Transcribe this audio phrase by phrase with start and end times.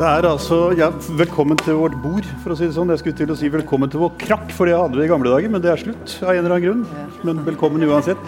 [0.00, 2.88] Det er altså, ja, Velkommen til vårt bord, for å si det sånn.
[2.88, 5.28] Jeg skulle til å si velkommen til vår krakk, for det hadde vi i gamle
[5.28, 7.10] dager, men det er slutt av en eller annen grunn.
[7.28, 8.22] Men velkommen uansett.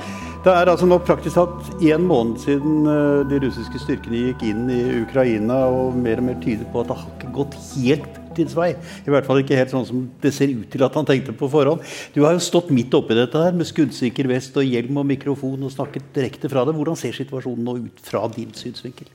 [0.44, 4.66] Det er altså nå praktisk talt én måned siden uh, de russiske styrkene gikk inn
[4.68, 8.58] i Ukraina, og mer og mer tyder på at det har ikke gått helt Putins
[8.58, 8.68] vei.
[8.76, 11.48] I hvert fall ikke helt sånn som det ser ut til at han tenkte på
[11.56, 11.88] forhånd.
[12.12, 15.64] Du har jo stått midt oppi dette her med skuddsikker vest og hjelm og mikrofon
[15.64, 16.76] og snakket direkte fra det.
[16.76, 19.08] Hvordan ser situasjonen nå ut fra din synsvinkel?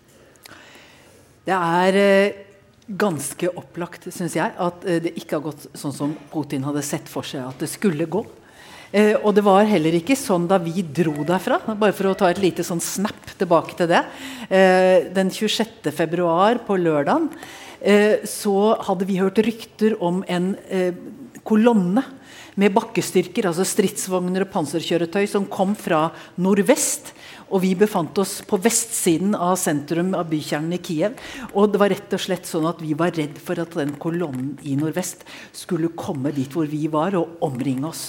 [1.48, 2.44] Det er eh,
[2.88, 7.09] ganske opplagt, syns jeg, at eh, det ikke har gått sånn som Putin hadde sett
[7.12, 8.23] for seg at det skulle gå.
[8.95, 11.59] Eh, og det var heller ikke sånn da vi dro derfra.
[11.76, 14.04] Bare for å ta et lite sånn snap tilbake til det.
[14.48, 15.92] Eh, den 26.
[15.92, 17.28] februar på lørdagen
[17.81, 20.94] eh, så hadde vi hørt rykter om en eh,
[21.48, 22.04] kolonne
[22.58, 26.08] med bakkestyrker, altså stridsvogner og panserkjøretøy, som kom fra
[26.42, 27.12] nordvest
[27.48, 31.18] og vi befant oss på vestsiden av sentrum av bykjernen i Kiev.
[31.54, 34.56] Og det var rett og slett sånn at vi var redd for at den kolonnen
[34.67, 35.23] i nordvest
[35.56, 38.04] skulle komme dit hvor vi var, og omringe oss.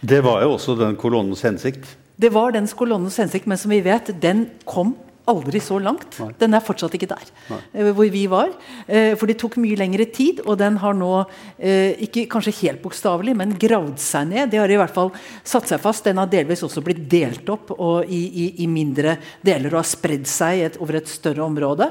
[0.00, 1.88] Det var jo også den kolonnens hensikt?
[2.16, 4.94] Det var den kolonnens hensikt, men som vi vet, den kom
[5.30, 6.16] aldri så langt.
[6.20, 6.30] Nei.
[6.40, 7.58] Den er fortsatt ikke der Nei.
[7.74, 8.52] Eh, hvor vi var.
[8.86, 11.12] Eh, for det tok mye lengre tid, og den har nå,
[11.58, 14.50] eh, ikke kanskje helt bokstavelig, men gravd seg ned.
[14.52, 15.12] Det har i hvert fall
[15.44, 16.04] satt seg fast.
[16.06, 20.26] Den har delvis også blitt delt opp i, i, i, mindre deler og har spredd
[20.30, 21.90] seg et, over et større område.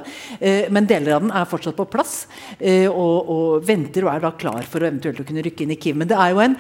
[0.71, 2.25] Men deler av den er fortsatt på plass
[2.59, 5.79] og, og venter og er da klar for å eventuelt å kunne rykke inn i
[5.79, 5.97] Kiev.
[5.99, 6.57] Men det er jo en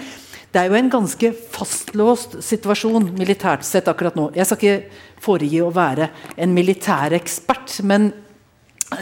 [0.55, 4.29] det er jo en ganske fastlåst situasjon militært sett akkurat nå.
[4.37, 6.07] Jeg skal ikke foregi å være
[6.39, 8.13] en militærekspert, men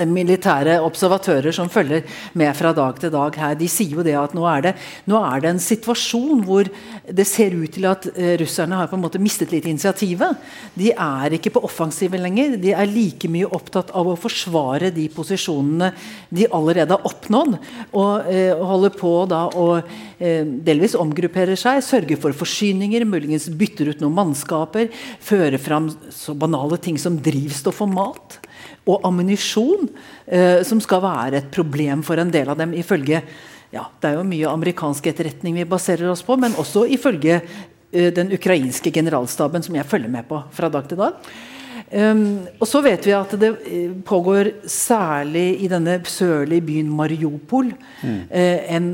[0.08, 2.06] militære observatører som følger
[2.40, 4.72] med fra dag til dag her, de sier jo det at nå er det,
[5.12, 6.70] nå er det en situasjon hvor
[7.04, 10.40] det ser ut til at uh, russerne har på en måte mistet litt initiativet.
[10.80, 12.56] De er ikke på offensiven lenger.
[12.64, 15.92] De er like mye opptatt av å forsvare de posisjonene
[16.32, 17.60] de allerede har oppnådd.
[18.00, 23.92] Og eh, holder på da å eh, delvis omgrupperer seg, sørger for forsyninger, muligens bytter
[23.92, 24.90] ut noen mannskaper,
[25.24, 28.40] fører fram så banale ting som drivstoff og mat
[28.90, 29.88] og ammunisjon,
[30.28, 33.24] eh, som skal være et problem for en del av dem, ifølge
[33.74, 38.12] ja, Det er jo mye amerikansk etterretning vi baserer oss på, men også ifølge eh,
[38.14, 41.18] den ukrainske generalstaben, som jeg følger med på fra dag til dag.
[41.92, 47.70] Um, og så vet vi at det eh, pågår særlig i denne sørlige byen Mariupol
[47.70, 48.20] mm.
[48.32, 48.88] uh, en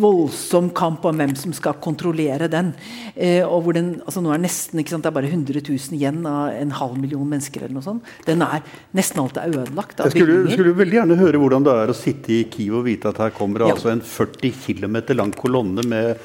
[0.00, 2.72] voldsom kamp om hvem som skal kontrollere den.
[3.16, 6.22] Uh, og hvor den, altså nå er nesten, sant, Det er bare 100 000 igjen
[6.28, 7.64] av en halv million mennesker.
[7.64, 8.14] eller noe sånt.
[8.26, 8.64] Den er
[8.96, 10.00] Nesten alt er ødelagt.
[10.00, 13.10] Jeg skulle, skulle, veldig gjerne høre hvordan det er å sitte i Kiev og vite
[13.12, 13.74] at her kommer ja.
[13.74, 16.18] altså en 40 km lang kolonne med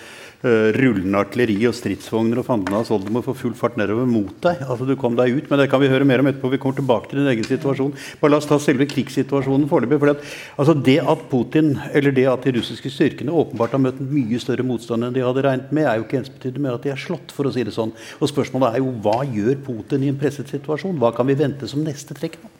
[0.45, 4.61] rullende artilleri og stridsvogner og fandenas oldemor for full fart nedover mot deg.
[4.67, 6.51] Altså Du kom deg ut, men det kan vi høre mer om etterpå.
[6.53, 7.93] Vi kommer tilbake til din egen situasjon.
[8.21, 9.99] Bare La oss ta selve krigssituasjonen foreløpig.
[10.01, 10.13] For
[10.61, 14.65] altså det at Putin, eller det at de russiske styrkene åpenbart har møtt mye større
[14.67, 17.33] motstand enn de hadde regnet med, er jo ikke ensbetydende med at de er slått,
[17.35, 17.95] for å si det sånn.
[18.19, 20.99] Og spørsmålet er jo hva gjør Putin i en presset situasjon?
[21.01, 22.53] Hva kan vi vente som neste trekk nå?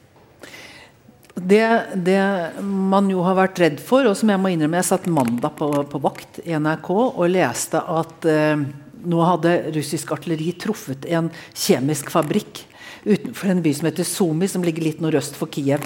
[1.35, 5.07] Det, det, man jo har vært redd for, og som jeg må innrømme Jeg satt
[5.12, 8.62] mandag på, på vakt i NRK og leste at eh,
[9.06, 12.63] nå hadde russisk artilleri truffet en kjemisk fabrikk
[13.06, 15.84] utenfor en by som heter Sumi, som ligger litt nordøst for Kiev.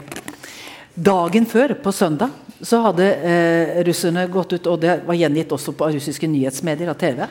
[0.93, 2.31] Dagen før, på søndag,
[2.61, 6.99] så hadde eh, russerne gått ut, og det var gjengitt også på russiske nyhetsmedier av
[6.99, 7.25] TV,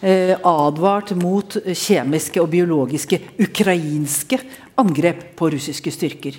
[0.00, 4.38] advart mot kjemiske og biologiske ukrainske
[4.78, 6.38] angrep på russiske styrker.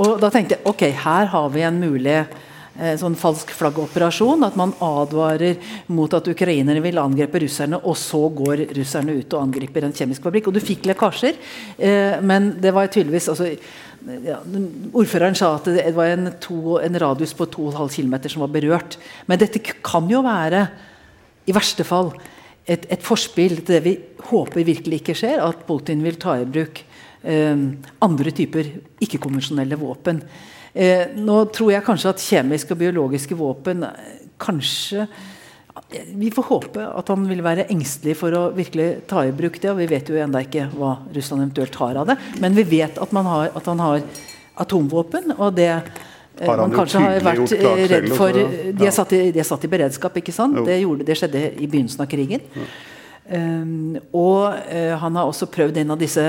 [0.00, 4.44] Og da tenkte jeg ok, her har vi en mulig eh, sånn falsk flaggoperasjon.
[4.46, 5.60] At man advarer
[5.92, 10.24] mot at ukrainerne vil angripe russerne, og så går russerne ut og angriper en kjemisk
[10.24, 10.50] fabrikk.
[10.50, 11.40] Og du fikk lekkasjer,
[11.78, 13.52] eh, men det var tydeligvis altså,
[14.26, 14.40] ja,
[14.98, 18.98] ordføreren sa at det var en, to, en radius på 2,5 km som var berørt.
[19.30, 20.66] Men dette kan jo være,
[21.46, 22.12] i verste fall,
[22.66, 23.96] et, et forspill til det vi
[24.28, 26.84] håper virkelig ikke skjer, at Putin vil ta i bruk
[27.22, 27.58] Eh,
[28.02, 28.66] andre typer
[29.02, 30.18] ikke-konvensjonelle våpen.
[30.74, 35.06] Eh, nå tror jeg kanskje at kjemiske og biologiske våpen eh, kanskje
[36.16, 39.70] vi får håpe at han vil være engstelig for å virkelig ta i bruk det.
[39.70, 42.16] og Vi vet jo ennå ikke hva Russland eventuelt har av det.
[42.40, 44.02] Men vi vet at, har, at han har
[44.64, 45.34] atomvåpen.
[45.38, 45.70] og det
[46.46, 47.54] man kanskje har vært
[47.92, 50.58] redd for de er, satt i, de er satt i beredskap, ikke sant?
[50.66, 52.42] Det, gjorde, det, skjedde i begynnelsen av krigen.
[53.22, 56.24] Um, og uh, han har også prøvd en av disse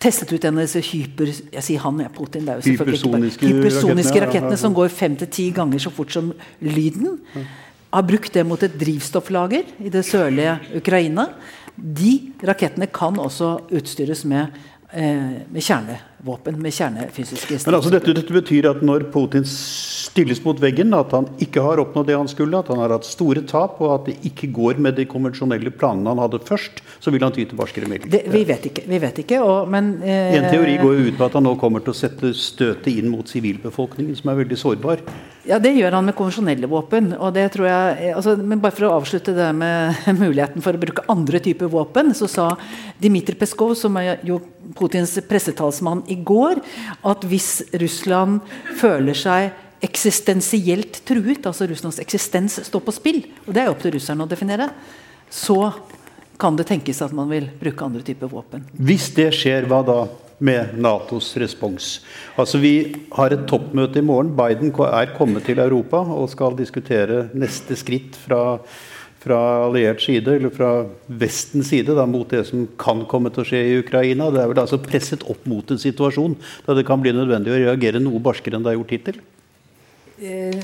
[0.00, 3.48] testet ut en av disse hyper, jeg sier han, ja, Putin, det er jo hypersoniske,
[3.48, 6.32] hypersoniske rakettene som går fem til ti ganger så fort som
[6.64, 7.16] lyden.
[7.94, 11.30] Har brukt det mot et drivstofflager i det sørlige Ukraina.
[11.76, 12.12] De
[12.44, 14.52] rakettene kan også utstyres med
[14.96, 20.94] med kjernevåpen, med kjernefysiske Men altså dette, dette, betyr at når Putin stilles mot veggen,
[20.96, 23.92] at han ikke har oppnådd det han skulle, at han har hatt store tap, og
[23.92, 27.44] at det ikke går med de konvensjonelle planene han hadde først, så vil han ty
[27.44, 28.24] til barskere midler?
[28.32, 28.86] Vi vet ikke.
[28.88, 31.56] Vi vet ikke og, men, eh, en teori går jo ut på at han nå
[31.60, 35.04] kommer til å sette støtet inn mot sivilbefolkningen, som er veldig sårbar.
[35.46, 37.12] Ja, det gjør han med konvensjonelle våpen.
[37.14, 40.82] og det tror jeg, altså, men bare for å avslutte det med muligheten for å
[40.82, 42.48] bruke andre typer våpen, så sa
[43.02, 44.40] Dmitrij Peskov, som er jo
[44.76, 46.58] Putins pressetalsmann, i går
[47.06, 48.42] at hvis Russland
[48.80, 49.54] føler seg
[49.86, 54.30] eksistensielt truet, altså Russlands eksistens står på spill, og det er opp til russerne å
[54.30, 54.70] definere,
[55.30, 55.70] så
[56.40, 58.66] kan det tenkes at man vil bruke andre typer våpen.
[58.76, 60.00] Hvis det skjer, hva da?
[60.38, 62.00] Med Natos respons.
[62.36, 62.74] Altså Vi
[63.16, 64.34] har et toppmøte i morgen.
[64.36, 68.58] Biden er kommet til Europa og skal diskutere neste skritt fra,
[69.22, 70.72] fra alliert side, eller fra
[71.08, 74.28] Vestens side, da, mot det som kan komme til å skje i Ukraina.
[74.30, 76.36] Det er vel altså presset opp mot en situasjon
[76.66, 79.24] da det kan bli nødvendig å reagere noe barskere enn det er gjort hittil?
[80.16, 80.60] Eh,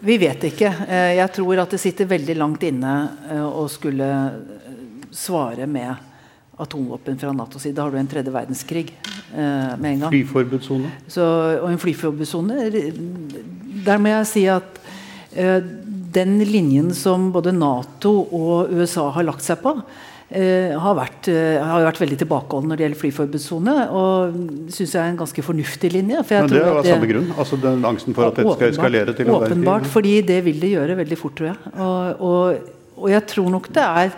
[0.00, 0.72] vi vet ikke.
[0.88, 2.94] Eh, jeg tror at det sitter veldig langt inne
[3.28, 4.08] eh, å skulle
[5.12, 6.09] svare med
[6.64, 7.76] atomvåpen fra Natos side.
[7.78, 8.86] Da har du en tredje verdenskrig
[9.32, 10.10] med en gang.
[10.10, 10.90] Flyforbudssone?
[11.62, 12.66] Og en flyforbudssone.
[13.86, 14.80] Der må jeg si at
[16.12, 19.74] den linjen som både Nato og USA har lagt seg på,
[20.30, 23.76] eh, har, vært, uh, har, vært, veldig tilbakeholden når det gjelder flyforbudssone.
[24.00, 24.40] Og
[24.74, 26.24] syns jeg er en ganske fornuftig linje.
[26.32, 27.30] Men det er av samme grunn?
[27.36, 30.74] Altså den angsten for at dette skal eskalere til å Åpenbart, fordi det vil det
[30.74, 31.74] gjøre veldig fort, tror jeg.
[31.76, 34.14] Og, og, og, jeg tror nok det er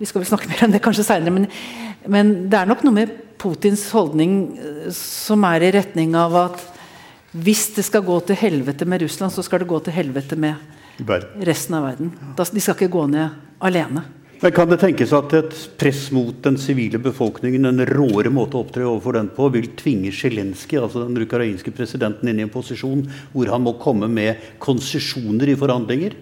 [0.00, 1.48] Vi skal vel snakke mer om det kanskje seinere, men,
[2.08, 3.10] men, det er nok noe med
[3.40, 6.62] Putins holdning eh, som er i retning av at
[7.36, 10.56] hvis det skal gå til helvete med Russland, så skal det gå til helvete med
[11.46, 12.14] resten av verden.
[12.36, 14.02] De skal ikke gå ned alene.
[14.40, 18.64] Men Kan det tenkes at et press mot den sivile befolkningen, en råere måte å
[18.64, 23.04] opptre overfor den på, vil tvinge Zelenskyj, altså den ukrainske presidenten, inn i en posisjon
[23.34, 26.16] hvor han må komme med konsesjoner i forhandlinger?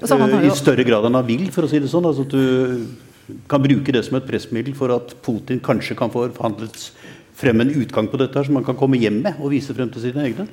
[0.00, 0.40] Altså, jo...
[0.44, 2.06] I større grad enn han vil, for å si det sånn.
[2.08, 6.28] Altså at du kan bruke det som et pressmiddel for at Putin kanskje kan få
[6.36, 6.90] forhandlet
[7.36, 9.90] frem en utgang på dette, her, som han kan komme hjem med og vise frem
[9.92, 10.46] til sine egne?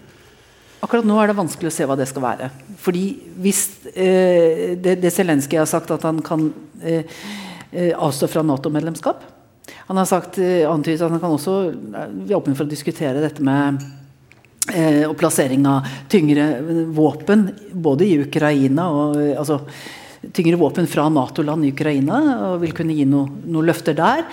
[0.83, 2.49] Akkurat nå er det vanskelig å se hva det skal være.
[2.83, 3.03] Fordi
[3.39, 3.61] hvis
[3.93, 6.49] eh, det, det Zelenskyj har sagt, at han kan
[6.83, 7.07] eh,
[7.71, 9.23] eh avstå fra Nato-medlemskap
[9.87, 12.69] Han har sagt eh, antydet at han kan også eh, Vi er åpne for å
[12.69, 14.02] diskutere dette med eh,
[14.63, 16.45] og plassering av tyngre
[16.95, 19.57] våpen, både i Ukraina og altså,
[20.31, 24.24] tyngre våpen fra Nato-land i Ukraina og vil kunne gi noen noe løfter der.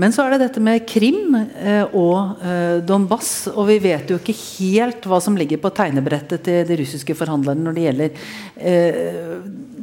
[0.00, 3.50] Men så er det dette med Krim eh, og eh, Donbass.
[3.52, 7.66] Og vi vet jo ikke helt hva som ligger på tegnebrettet til de russiske forhandlerne
[7.66, 8.24] når det gjelder
[8.70, 9.36] eh,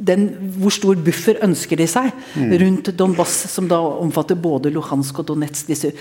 [0.08, 2.52] den, hvor stor buffer ønsker de seg mm.
[2.62, 5.92] rundt Donbass, som da omfatter både Luhansk og Donetsk, disse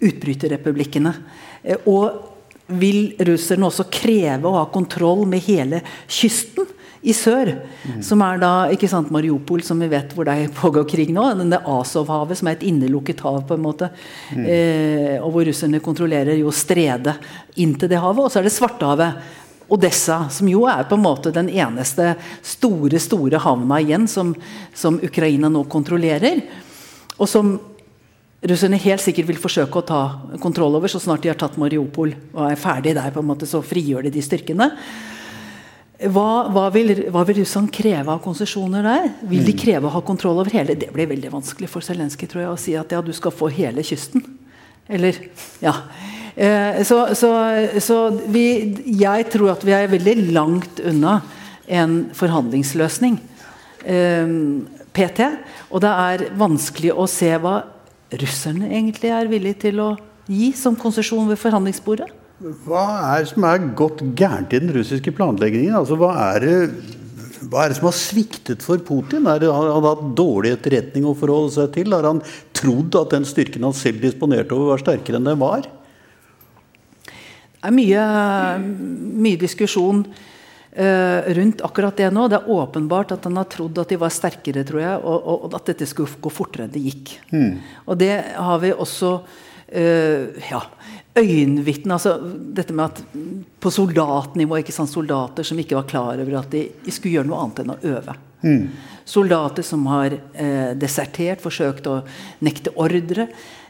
[0.00, 1.16] utbryterrepublikkene.
[1.64, 2.29] Eh, og
[2.70, 6.76] vil russerne også kreve å ha kontroll med hele kysten?
[7.00, 7.54] i sør.
[7.88, 8.00] Mm.
[8.04, 11.24] Som er da ikke sant, Mariupol, som vi vet hvor det pågår krig nå.
[11.38, 13.90] Denne Azov-havet, som er et innelukket hav, på en måte.
[14.34, 14.44] Mm.
[14.44, 17.16] Eh, og hvor russerne kontrollerer jo stredet
[17.60, 18.26] inn til det havet.
[18.26, 19.36] Og så er det Svartehavet.
[19.70, 24.32] Odessa, som jo er på en måte den eneste store store havna igjen som,
[24.74, 26.40] som Ukraina nå kontrollerer.
[27.14, 27.52] Og som
[28.40, 30.00] russerne helt sikkert vil forsøke å ta
[30.40, 33.10] kontroll over så snart de har tatt Mariupol og er ferdig der.
[33.10, 34.70] på en måte, Så frigjør de de styrkene.
[36.00, 39.10] Hva, hva, vil, hva, vil, Russland kreve av konsesjoner der?
[39.20, 39.58] Vil de mm.
[39.60, 40.74] kreve å ha kontroll over hele?
[40.74, 43.50] Det blir veldig vanskelig for Zelenskyj tror jeg, å si at ja, du skal få
[43.52, 44.24] hele kysten.
[44.88, 45.18] Eller
[45.60, 45.74] Ja.
[46.40, 47.28] Eh, så, så,
[47.82, 47.96] så
[48.32, 51.18] vi, jeg tror at vi er veldig langt unna
[51.68, 53.18] en forhandlingsløsning.
[53.84, 54.32] Eh,
[54.96, 55.28] PT.
[55.68, 57.58] Og det er vanskelig å se hva
[58.18, 59.90] russerne egentlig er villige til å
[60.30, 62.08] gi som konsesjon ved forhandlingsbordet.
[62.64, 65.76] Hva er det som er gått gærent i den russiske planleggingen?
[65.76, 66.54] Altså, hva, er det,
[67.50, 69.28] hva er det som har sviktet for Putin?
[69.28, 71.92] Det, har han hatt dårlig etterretning å forholde seg til?
[71.92, 72.22] Har han
[72.56, 75.68] trodd at den styrken han selv disponerte over, var sterkere enn den var?
[77.60, 78.04] Det er mye,
[79.20, 80.06] mye diskusjon
[80.70, 82.28] rundt akkurat det nå.
[82.30, 85.46] Det er åpenbart at han har trodd at de var sterkere, tror jeg, og, og,
[85.48, 87.14] og at dette skulle gå fortere enn det gikk.
[87.34, 87.56] Mm.
[87.90, 90.60] Og det har vi også uh, ja,
[91.18, 92.16] øyenvitne altså
[92.54, 93.02] Dette med at
[93.60, 97.40] på soldatnivå ikke sant, Soldater som ikke var klar over at de, skulle gjøre noe
[97.44, 98.16] annet enn å øve.
[98.40, 98.62] Mm.
[99.10, 101.98] Soldater som har eh, desertert, forsøkt å
[102.46, 103.26] nekte ordre.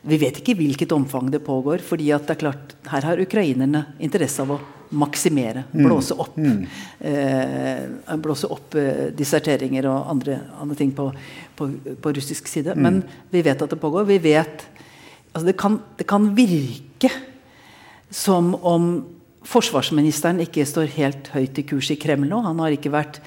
[0.06, 1.78] Vi vet ikke hvilket omfang det pågår.
[1.78, 4.60] fordi at det er klart, her har ukrainerne interesse av å
[4.90, 5.64] maksimere.
[5.72, 5.84] Mm.
[5.86, 6.66] Blåse opp, mm.
[6.98, 11.08] eh, blåse opp eh, disserteringer og andre, andre ting på,
[11.56, 11.70] på,
[12.02, 12.74] på, russisk side.
[12.74, 12.82] Mm.
[12.82, 14.08] Men vi vet at det pågår.
[14.10, 14.66] Vi vet
[15.32, 17.12] altså det, kan, det kan virke
[18.10, 18.92] som om
[19.46, 22.42] forsvarsministeren ikke står helt høyt i kurs i Kreml nå.
[22.44, 23.22] Han har ikke vært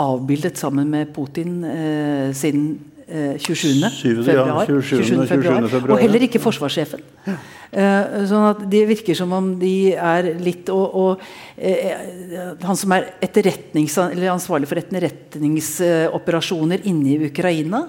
[0.00, 3.90] avbildet sammen med Putin eh, siden eh, 27.
[3.90, 5.04] 7, februar, ja, 27.
[5.04, 5.68] 27.
[5.68, 5.94] februar.
[5.96, 7.00] Og heller ikke forsvarssjefen.
[7.72, 11.20] Eh, sånn at Det virker som om de er litt Og, og
[11.56, 11.96] eh,
[12.60, 17.88] han som er eller ansvarlig for etterretningsoperasjoner inne i Ukraina,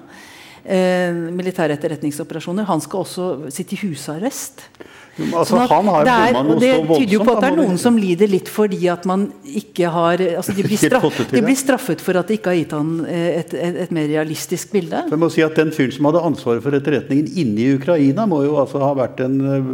[0.65, 4.67] eh, militære etterretningsoperasjoner, han skal også sitte i husarrest.
[5.13, 7.57] Altså, Sånn at han har det er, det så tyder jo på at det er
[7.59, 11.19] noen som lider litt fordi at man ikke har altså de, blir Helt straff, fått
[11.19, 13.77] det til, de blir straffet for at de ikke har gitt han eh, et, et,
[13.85, 15.03] et mer realistisk bilde.
[15.11, 18.41] Jeg må si at Den fyren som hadde ansvaret for etterretningen inne i Ukraina, må
[18.47, 19.71] jo altså ha vært en øh,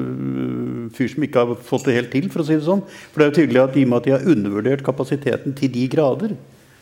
[0.98, 2.27] fyr som ikke har fått det helt til.
[2.34, 2.84] For å si det sånn.
[2.84, 5.72] For det er jo tydelig at i og med at de har undervurdert kapasiteten til
[5.72, 6.36] de grader,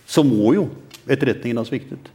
[0.10, 0.70] så må jo
[1.06, 2.10] etterretningen ha sviktet.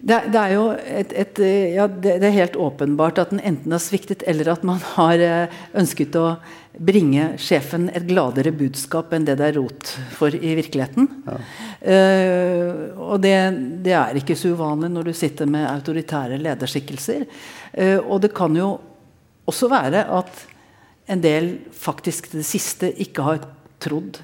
[0.00, 1.40] Det, det er jo et, et,
[1.74, 5.20] ja, det, det er helt åpenbart at den enten har sviktet, eller at man har
[5.20, 6.38] eh, ønsket å
[6.80, 11.08] bringe sjefen et gladere budskap enn det det er rot for i virkeligheten.
[11.80, 13.36] Eh, og det,
[13.84, 17.26] det er ikke så uvanlig når du sitter med autoritære lederskikkelser.
[17.70, 18.72] Uh, og det kan jo
[19.50, 20.40] også være at
[21.10, 23.44] en del faktisk det siste ikke har
[23.82, 24.18] trodd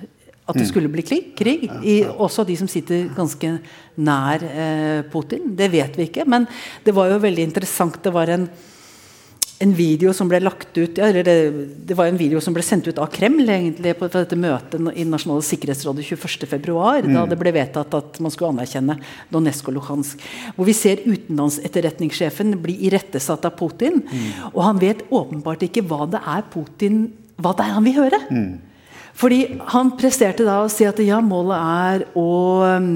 [0.46, 1.66] at det skulle bli krig.
[1.82, 3.56] i, også de som sitter ganske
[3.96, 5.50] nær eh, Putin.
[5.58, 6.26] Det vet vi ikke.
[6.28, 6.46] Men
[6.84, 7.98] det var jo veldig interessant.
[8.02, 8.44] Det var en,
[9.64, 11.34] en video som ble lagt ut ja, det,
[11.88, 15.08] det var en video som ble sendt ut av Kreml egentlig på, dette møtet i
[15.08, 16.78] Nasjonale sikkerhetsrådet 21.2.
[17.08, 19.00] Da det ble vedtatt at man skulle anerkjenne
[19.34, 20.22] Donetsk og Luhansk.
[20.54, 24.04] Hvor vi ser utenlandsetterretningssjefen bli irettesatt av Putin.
[24.54, 28.20] Og han vet åpenbart ikke hva det er Putin hva det er han vil høre.
[29.16, 29.40] Fordi
[29.72, 32.32] Han presterte da å si at ja, målet er å
[32.76, 32.90] um,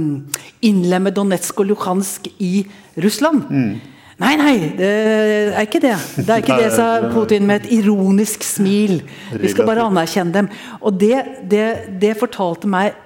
[0.64, 2.66] innlemme Donetsk og Luhansk i
[3.00, 3.46] Russland.
[4.20, 4.88] Nei, nei, det
[5.56, 5.94] er ikke det.
[6.18, 8.98] Det er ikke det, sa Putin med et ironisk smil.
[9.32, 10.50] Vi skal bare anerkjenne dem.
[10.84, 11.68] Og det, det,
[12.02, 12.98] det fortalte meg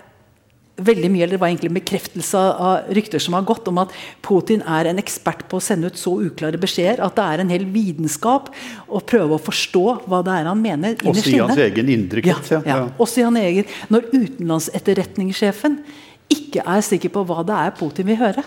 [0.76, 3.92] veldig mye, eller det var egentlig en bekreftelse av rykter som har gått, om at
[4.26, 7.52] Putin er en ekspert på å sende ut så uklare beskjeder at det er en
[7.54, 8.50] hel vitenskap
[8.88, 12.34] å prøve å forstå hva det er han mener Også i hans egen indre Ja,
[12.34, 12.50] krets.
[12.56, 12.80] Ja, ja.
[12.82, 12.88] ja.
[12.98, 13.70] Også i hans egen.
[13.94, 15.78] Når utenlandsetterretningssjefen
[16.34, 18.42] ikke er sikker på hva det er Putin vil høre.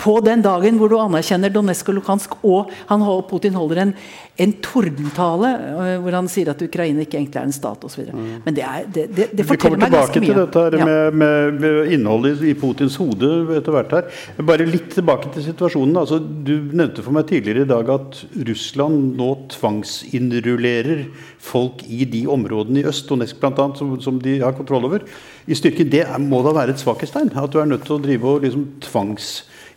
[0.00, 3.92] På den dagen hvor du anerkjenner Donetsk og Lukansk, og han, Putin holder en,
[4.40, 8.06] en tordentale øh, hvor han sier at Ukraina ikke egentlig er en stat osv.
[8.14, 11.18] Men det, er, det, det, det Vi forteller kommer meg ganske tilbake til dette her
[11.20, 14.08] med, med, innholdet i Putins hode etter hvert her.
[14.52, 16.00] Bare litt tilbake til situasjonen.
[16.00, 21.06] Altså, du nevnte for meg tidligere i dag at Russland nå tvangsinnrullerer
[21.44, 25.04] folk i de områdene i øst, Donetsk bl.a., som, som de har kontroll over.
[25.46, 27.34] I styrken, Det må da være et svakhetstegn?
[27.36, 28.70] At du er nødt til å drive og liksom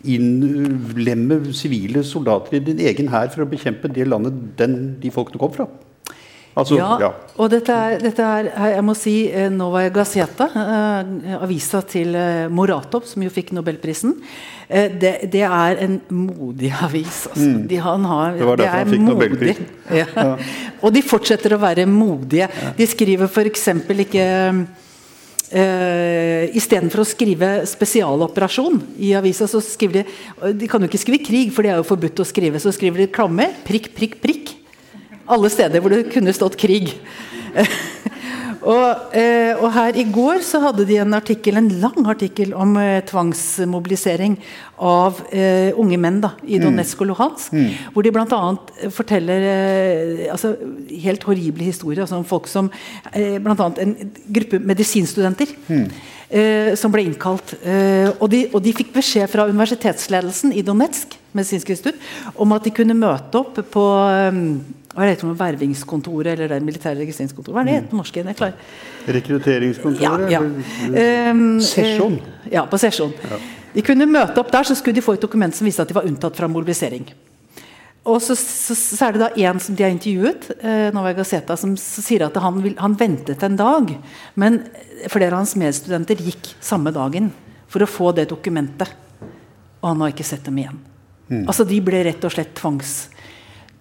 [0.04, 5.40] tvangsinnlemme sivile soldater i din egen hær for å bekjempe det landet den, de folkene
[5.40, 5.68] kom fra?
[6.58, 7.12] Altså, ja, ja.
[7.38, 12.48] og dette er, dette er, jeg må si, eh, Novaja Gazeta, eh, avisa til eh,
[12.50, 14.16] Moratov, som jo fikk nobelprisen,
[14.66, 17.28] eh, det, det er en modig avis.
[17.30, 17.52] Altså.
[17.70, 18.40] De, han har, Mm.
[18.40, 19.30] Det var derfor er han fikk modig.
[19.30, 19.70] nobelprisen.
[19.94, 20.34] Ja.
[20.82, 22.50] Og de fortsetter å være modige.
[22.76, 23.68] De skriver f.eks.
[23.94, 24.26] ikke
[25.48, 31.24] Uh, Istedenfor å skrive 'spesialoperasjon' i avisa, så skriver de De kan jo ikke skrive
[31.24, 32.60] 'krig', for det er jo forbudt å skrive.
[32.60, 34.56] Så skriver de 'klammer', prikk, prikk, prikk.
[35.28, 36.92] Alle steder hvor det kunne stått 'krig'.
[38.68, 42.76] og, eh, og her i går så hadde de en artikkel, en lang artikkel om
[42.82, 44.36] eh, tvangsmobilisering
[44.84, 47.56] av eh, unge menn da, i Donetsk og Luhansk.
[47.94, 48.42] Hvor de bl.a.
[48.94, 50.54] forteller eh, altså,
[51.06, 52.70] helt horrible historier altså, om folk som
[53.14, 53.72] eh, Bl.a.
[53.84, 53.96] en
[54.36, 55.56] gruppe medisinstudenter.
[56.28, 57.54] Eh, som ble innkalt.
[57.64, 62.02] Eh, og, de, og de fikk beskjed fra universitetsledelsen i Donetsk medisinsk institutt,
[62.36, 63.86] om at de kunne møte opp på
[64.98, 67.54] hva er det heter, vervingskontoret eller det militære registreringskontoret.
[67.54, 68.16] Hva er det heter på norsk?
[68.18, 68.32] igjen?
[68.32, 70.32] Jeg klarer Rekrutteringskontoret?
[70.34, 71.32] ja, ja.
[71.32, 72.16] Um, Sesjon.
[72.18, 73.14] eh, Ja, på sesjon.
[73.76, 75.94] De kunne møte opp der, så skulle de få et dokument som viste at de
[75.94, 77.06] var unntatt fra mobilisering.
[78.08, 81.58] Og så, så, så er det da en som de har intervjuet, eh, Nova Gazeta,
[81.60, 83.92] som sier at han, vil, han ventet en dag.
[84.40, 84.62] Men
[85.12, 87.30] flere av hans medstudenter gikk samme dagen
[87.68, 88.90] for å få det dokumentet.
[89.84, 90.80] Og han har ikke sett dem igjen.
[91.44, 93.10] Altså De ble rett og slett tvangs...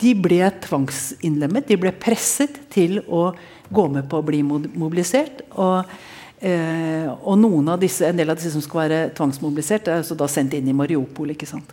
[0.00, 1.69] De ble tvangsinnlemmet.
[1.69, 3.31] De ble presset til å
[3.73, 5.43] gå med på å bli mobilisert.
[5.57, 5.97] Og,
[6.41, 10.55] eh, og disse, en del av disse som skal være tvangsmobilisert, er altså da sendt
[10.55, 11.31] inn i Mariupol.
[11.31, 11.73] ikke sant?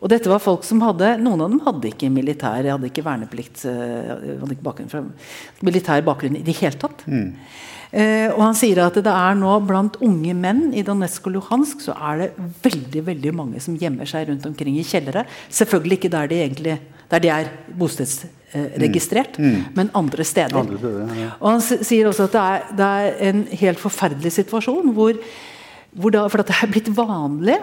[0.00, 3.64] Og dette var folk som hadde, Noen av dem hadde ikke militær, hadde ikke verneplikt,
[3.64, 5.04] eh, hadde ikke bakgrunn fra
[5.62, 7.04] militær bakgrunn i det hele tatt.
[7.94, 11.84] Eh, og han sier at det er nå blant unge menn i Donetsk og Luhansk
[11.84, 12.30] så er det
[12.64, 15.24] veldig veldig mange som gjemmer seg rundt omkring i kjellere.
[15.48, 16.78] Selvfølgelig ikke der de egentlig
[17.10, 19.64] der de er bostedsregistrert, Mm.
[19.74, 20.56] men andre steder.
[20.56, 21.30] Andre steder, ja.
[21.40, 25.18] Og han sier også at det er, det er en helt forferdelig situasjon hvor,
[25.92, 27.58] hvor da, For at det er blitt vanlig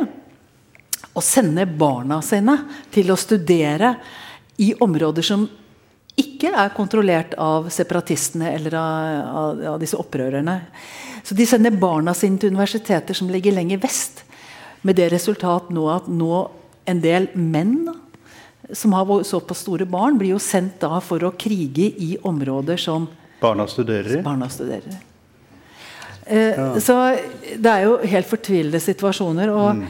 [1.15, 2.57] å sende barna sine
[2.91, 3.95] til å studere
[4.61, 5.47] i områder som
[6.21, 10.57] ikke er kontrollert av separatistene eller av, av, av disse opprørerne.
[11.23, 14.23] Så de sender barna sine til universiteter som ligger lenger vest.
[14.83, 16.49] Med det resultat nå at nå
[16.89, 17.87] en del menn
[18.73, 23.07] som har såpass store barn, blir jo sendt da for å krige i områder som
[23.41, 24.21] Barna studerer i.
[24.21, 24.99] barna studerer.
[26.25, 26.95] Eh, Så
[27.57, 29.49] det er jo helt fortvilede situasjoner.
[29.49, 29.81] Og,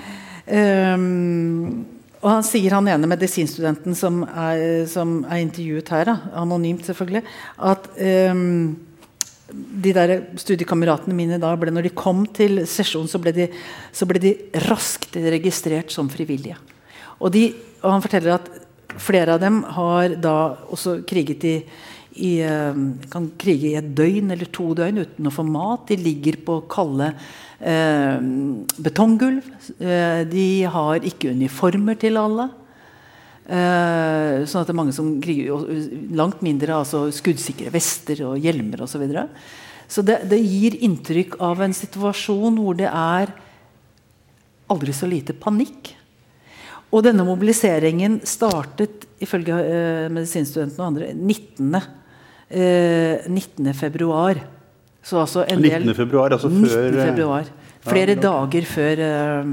[0.47, 1.85] ehm,
[2.21, 7.23] og han sier han ene medisinstudenten som er, som er intervjuet her, da, anonymt selvfølgelig,
[7.59, 8.75] at ehm,
[9.51, 13.50] de der studiekameratene mine da ble, når de kom til sesjon, så ble de,
[13.91, 14.35] så ble de
[14.69, 16.55] raskt registrert som frivillige.
[17.19, 17.50] Og, de,
[17.83, 18.47] og han forteller at
[19.00, 20.36] flere av dem har da
[20.74, 21.55] også kriget i,
[22.21, 22.81] i eh,
[23.12, 25.88] kan krige i et døgn eller to døgn uten å få mat.
[25.91, 28.17] De ligger på kalde eh,
[28.77, 29.48] betonggulv.
[29.79, 32.50] Eh, de har ikke uniformer til alle.
[33.51, 35.65] Eh, sånn at det er mange som kriger
[36.15, 38.93] langt mindre altså skuddsikre vester og hjelmer osv.
[38.93, 39.25] Så, videre.
[39.91, 43.33] så det, det gir inntrykk av en situasjon hvor det er
[44.71, 45.95] aldri så lite panikk.
[46.91, 51.77] Og denne mobiliseringen startet ifølge eh, medisinstudentene og andre 19.
[52.51, 53.71] Eh, 19.
[53.77, 54.41] februar.
[55.01, 55.95] Så altså en del 19.
[55.95, 56.67] februar, altså 19.
[56.67, 57.45] før eh, februar.
[57.81, 59.43] Flere ja, dager før, eh,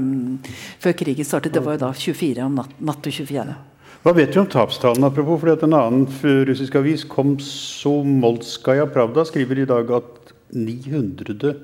[0.83, 1.55] før krigen startet.
[1.55, 3.55] Det var jo da 24 om natt, natt til 24.
[4.03, 5.39] Hva vet vi om tapstallene, apropos?
[5.41, 6.05] fordi at En annen
[6.47, 11.55] russisk avis, Komsomolskaja Pravda, skriver i dag at 900,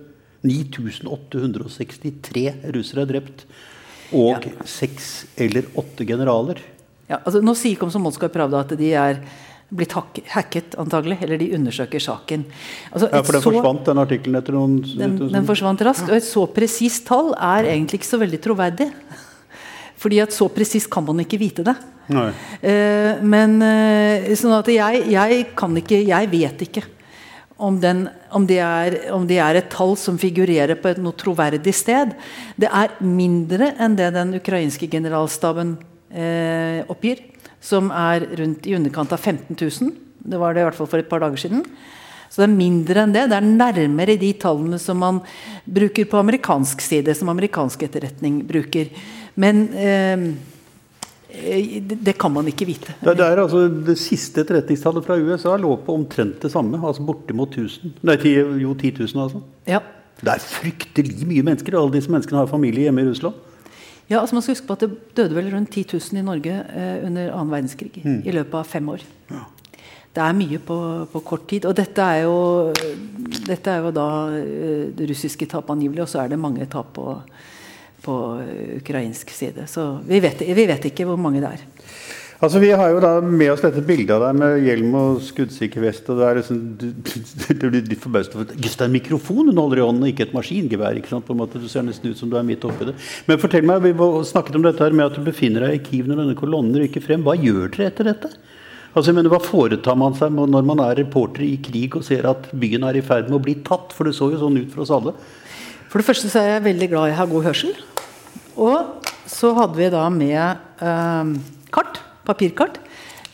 [0.45, 3.45] 9863 russere er drept.
[4.13, 6.59] Og seks eller åtte generaler.
[7.09, 9.19] Ja, altså nå sier Komsomolskaja Pravda at de er
[9.75, 11.17] blitt hack hacket, antagelig.
[11.25, 12.45] Eller de undersøker saken.
[12.93, 15.81] Altså, Ja, For den så- forsvant, den artikkelen, etter noen Den, etter den sånn- forsvant
[15.81, 16.09] raskt.
[16.09, 18.91] Og et så presist tall er egentlig ikke så veldig troverdig.
[19.97, 21.75] Fordi at så presist kan man ikke vite det.
[22.61, 26.83] Eh, men eh, sånn at jeg, jeg kan ikke Jeg vet ikke
[27.57, 31.15] om, den, om, det er, om det er et tall som figurerer på et noe
[31.15, 32.11] troverdig sted.
[32.59, 35.77] Det er mindre enn det den ukrainske generalstaben
[36.11, 37.23] eh, oppgir.
[37.63, 39.93] Som er rundt i underkant av 15 000.
[40.25, 41.63] Det var det i hvert fall for et par dager siden.
[42.29, 43.27] Så det er mindre enn det.
[43.31, 45.21] Det er nærmere de tallene som man
[45.63, 48.91] bruker på amerikansk side, som amerikansk etterretning bruker.
[49.39, 50.27] Men eh,
[51.89, 52.95] det, det kan man ikke vite.
[53.01, 56.79] Det, det, er altså, det siste etterretningstallet fra USA lå på omtrent det samme.
[56.79, 57.97] altså Bortimot 1000.
[58.05, 59.43] Nei, ti, jo 10 000, altså.
[59.69, 59.81] Ja.
[60.21, 61.75] Det er fryktelig mye mennesker.
[61.75, 63.35] og Alle disse menneskene har familie hjemme i Russland.
[64.09, 66.53] ja, altså Man skal huske på at det døde vel rundt 10 000 i Norge
[66.53, 68.05] eh, under annen verdenskrig.
[68.05, 69.03] I løpet av fem år.
[70.15, 70.77] Det er mye på,
[71.11, 71.65] på kort tid.
[71.67, 72.71] Og dette er jo,
[73.49, 76.93] dette er jo da eh, det russiske tap angivelig, og så er det mange tap
[76.95, 77.17] på,
[78.05, 79.65] på eh, ukrainsk side.
[79.71, 81.65] Så vi vet, vi vet ikke hvor mange det er.
[82.43, 85.81] Altså Vi har jo da med oss dette bildet av deg med hjelm og skuddsikker
[85.85, 86.09] vest.
[86.11, 86.89] og det er liksom, Du,
[87.61, 90.27] du, blir litt forbauset over det er en mikrofon hun holder i hånden, og ikke
[90.27, 90.99] et maskingevær.
[90.99, 92.97] ikke sant, på en måte, Du ser nesten ut som du er midt oppi det.
[93.29, 93.93] Men fortell meg, Vi
[94.27, 97.03] snakket om dette her med at du befinner deg i Kiev når denne kolonnen rykker
[97.07, 97.23] frem.
[97.23, 98.33] Hva gjør dere etter dette?
[98.91, 102.27] Altså, jeg mener, Hva foretar man seg når man er reporter i krig og ser
[102.27, 103.95] at byen er i ferd med å bli tatt?
[103.95, 105.15] For det så jo sånn ut for oss alle.
[105.87, 107.75] For det første så er jeg veldig glad jeg har god hørsel.
[108.57, 110.39] Og så hadde vi da med
[110.81, 111.31] eh,
[111.75, 112.01] kart.
[112.25, 112.79] Papirkart.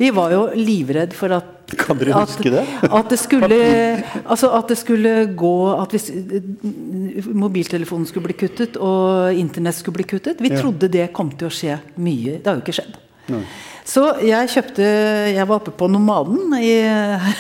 [0.02, 2.64] Vi var jo livredd for at Kan dere at, huske det?
[2.84, 3.58] At det skulle,
[4.26, 6.10] altså at det skulle gå At hvis
[7.32, 10.42] mobiltelefonen skulle bli kuttet og internett skulle bli kuttet.
[10.42, 10.60] Vi Ja.
[10.60, 12.42] trodde det kom til å skje mye.
[12.42, 12.98] Det har jo ikke skjedd.
[13.32, 13.44] Nei.
[13.86, 14.84] Så jeg kjøpte
[15.34, 16.74] Jeg var oppe på Nomaden i,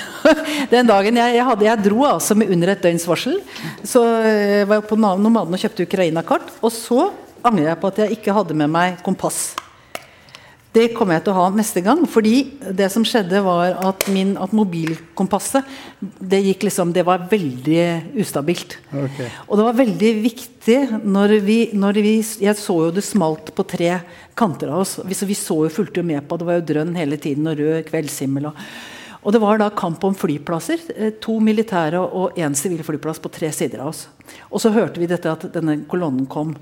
[0.74, 1.16] den dagen.
[1.20, 3.42] Jeg, jeg, hadde, jeg dro altså med under et døgns varsel.
[3.84, 6.48] Så jeg var på Nomaden og kjøpte Ukraina-kart.
[6.62, 7.10] Og så
[7.44, 9.52] angrer jeg på at jeg ikke hadde med meg kompass.
[10.72, 12.06] Det kommer jeg til å ha neste gang.
[12.08, 12.36] fordi
[12.72, 15.68] det som skjedde, var at, min, at mobilkompasset
[16.00, 18.78] det, liksom, det var veldig ustabilt.
[18.88, 19.28] Okay.
[19.50, 23.68] Og det var veldig viktig når vi, når vi Jeg så jo det smalt på
[23.68, 24.00] tre
[24.36, 25.00] kanter av oss.
[25.04, 27.52] Vi, så vi så jo fulgte jo med på Det var jo drønn hele tiden
[27.52, 28.48] og rød kveldshimmel.
[28.48, 28.64] Og,
[29.22, 30.88] og det var da kamp om flyplasser.
[30.96, 34.08] eh, To militære og én sivil flyplass på tre sider av oss.
[34.48, 36.56] Og så hørte vi dette at denne kolonnen kom.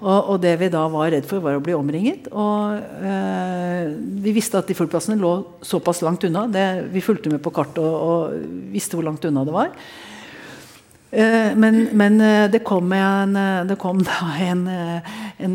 [0.00, 2.28] Og, og det vi da var redd for, var å bli omringet.
[2.32, 5.32] Og eh, vi visste at de flyplassene lå
[5.64, 6.44] såpass langt unna.
[6.52, 9.72] Det, vi fulgte med på kartet og, og visste hvor langt unna det var.
[11.16, 14.66] Eh, men, men eh, det kom, en, eh, det kom da en,
[15.38, 15.54] en,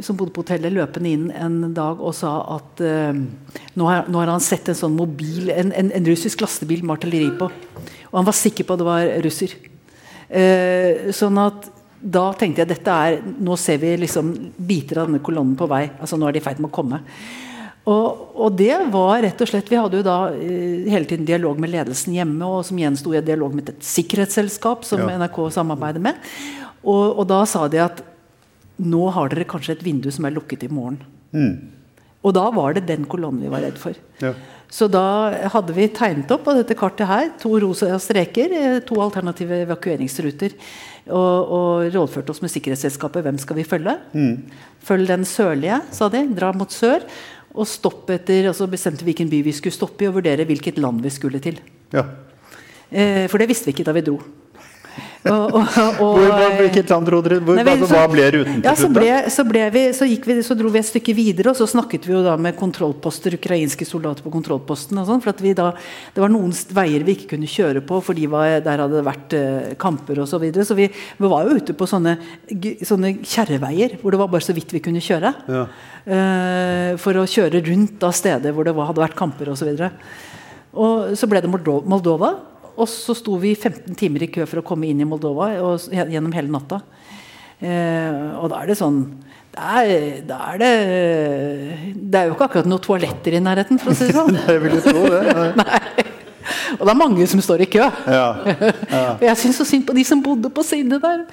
[0.00, 4.22] som bodde på hotellet, løpende inn en dag og sa at eh, nå, har, nå,
[4.22, 7.50] har, han sett en sånn mobil, en, russisk lastebil med artilleri på.
[8.12, 9.56] Og han var sikker på at det var russer.
[11.14, 11.66] Sånn at
[12.04, 15.86] da tenkte jeg dette er, nå ser vi liksom biter av denne kolonnen på vei.
[15.96, 17.00] altså Nå er de i ferd med å komme.
[17.84, 21.58] Og, og, det var rett og slett Vi hadde jo da uh, hele tiden dialog
[21.60, 25.18] med ledelsen hjemme, og som gjensto i dialog med et sikkerhetsselskap som ja.
[25.20, 26.20] NRK samarbeider med.
[26.84, 28.04] Og, og, da sa de at
[28.84, 31.00] nå har dere kanskje et vindu som er lukket i morgen.
[31.32, 31.52] Mm.
[32.24, 33.96] Og da var det den kolonnen vi var redd for.
[34.22, 34.32] Ja.
[34.72, 35.04] Så da
[35.52, 40.56] hadde vi tegnet opp på dette kartet her to rosa streker, eh, to alternative evakueringsruter.
[41.04, 43.26] Og, og rådførte oss med sikkerhetsselskapet.
[43.26, 43.98] Hvem skal vi følge?
[44.16, 44.48] Mm.
[44.88, 46.24] Følg den sørlige, sa de.
[46.34, 47.04] Dra mot sør.
[47.54, 51.04] Og stopp etter, altså bestemte hvilken by vi skulle stoppe i, og vurdere hvilket land
[51.04, 51.60] vi skulle til.
[51.94, 52.08] Ja.
[52.90, 54.16] Eh, for det visste vi ikke da vi dro.
[55.24, 56.18] Og, og, og,
[56.58, 57.38] Hvilket land dro dere?
[57.40, 60.36] Hvor, nei, så, hva ble ruten til ja, så, ble, så, ble vi, så, vi,
[60.44, 63.88] så, dro vi et stykke videre, og så snakket vi jo da med kontrollposter, ukrainske
[63.88, 65.00] soldater på kontrollposten.
[65.00, 65.70] og sånn, for at vi da,
[66.12, 69.72] Det var noen veier vi ikke kunne kjøre på, var, der hadde det vært uh,
[69.80, 70.34] kamper osv.
[70.34, 70.68] Så, videre.
[70.68, 72.18] så vi, vi, var jo ute på sånne,
[72.84, 75.30] sånne kjerreveier hvor det var bare så vidt vi kunne kjøre.
[75.48, 75.66] Ja.
[76.04, 79.72] Uh, for å kjøre rundt av steder hvor det var, hadde vært kamper osv.
[79.72, 79.94] Og,
[80.74, 82.34] og så ble det Moldova.
[82.74, 85.86] Og så sto vi 15 timer i kø for å komme inn i Moldova og,
[85.92, 86.80] gjennom hele natta.
[87.62, 89.04] Eh, og da er det sånn
[89.54, 90.70] da er, da er, det
[91.94, 94.34] Det er jo ikke akkurat noen toaletter i nærheten, for å si det sånn.
[94.36, 95.22] Nei, jeg vil jo tro det.
[95.30, 95.52] Nei.
[95.62, 96.14] Nei.
[96.78, 97.84] Og det er mange som står i kø.
[98.06, 98.26] Ja.
[98.44, 99.14] Ja.
[99.16, 101.24] og jeg syns så synd på de som bodde på siden der.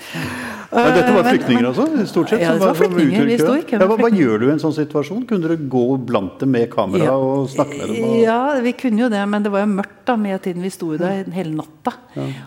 [0.71, 1.85] Men dette var flyktninger altså?
[2.07, 2.43] stort sett?
[2.43, 3.25] Ja, det var flyktninger.
[3.27, 3.75] Vi sto i kø.
[3.75, 5.25] Ja, hva, hva, gjør du i en sånn situasjon?
[5.27, 8.05] Kunne dere gå blant dem med kamera og snakke med dem?
[8.07, 8.13] Og...
[8.23, 10.93] Ja, vi kunne jo det, men det var jo mørkt da med tiden vi sto
[10.99, 11.95] der hele natta.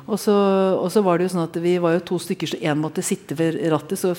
[0.06, 0.36] Og så,
[0.78, 3.04] og, så, var det jo sånn at vi var jo to stykker, så én måtte
[3.04, 4.00] sitte ved rattet.
[4.00, 4.14] Så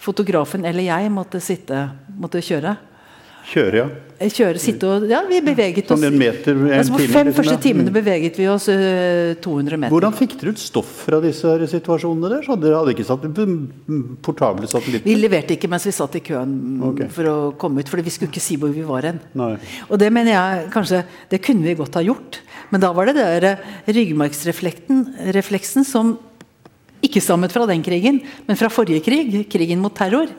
[0.00, 1.84] fotografen eller jeg måtte sitte,
[2.16, 2.76] måtte kjøre.
[3.52, 3.86] Kjøre, ja.
[4.22, 5.98] Eh, kjøre, sitte og Ja, vi beveget oss.
[5.98, 7.96] Sånn en meter, en altså, på fem liksom, første timene mm.
[7.96, 9.94] beveget vi oss uh, 200 meter.
[9.94, 12.44] Hvordan fikk dere ut stoff fra disse situasjonene der?
[12.46, 13.26] Så dere hadde ikke satt
[14.24, 15.06] portable satellitter?
[15.08, 16.52] Vi leverte ikke mens vi satt i køen
[16.92, 17.10] okay.
[17.12, 19.18] for å komme ut, for vi skulle ikke si hvor vi var hen.
[19.88, 22.40] Og det mener jeg kanskje Det kunne vi godt ha gjort,
[22.72, 26.14] men da var det der eh, ryggmargsrefleksen som
[27.02, 30.30] ikke stammet fra den krigen, men fra forrige krig, krigen mot terror.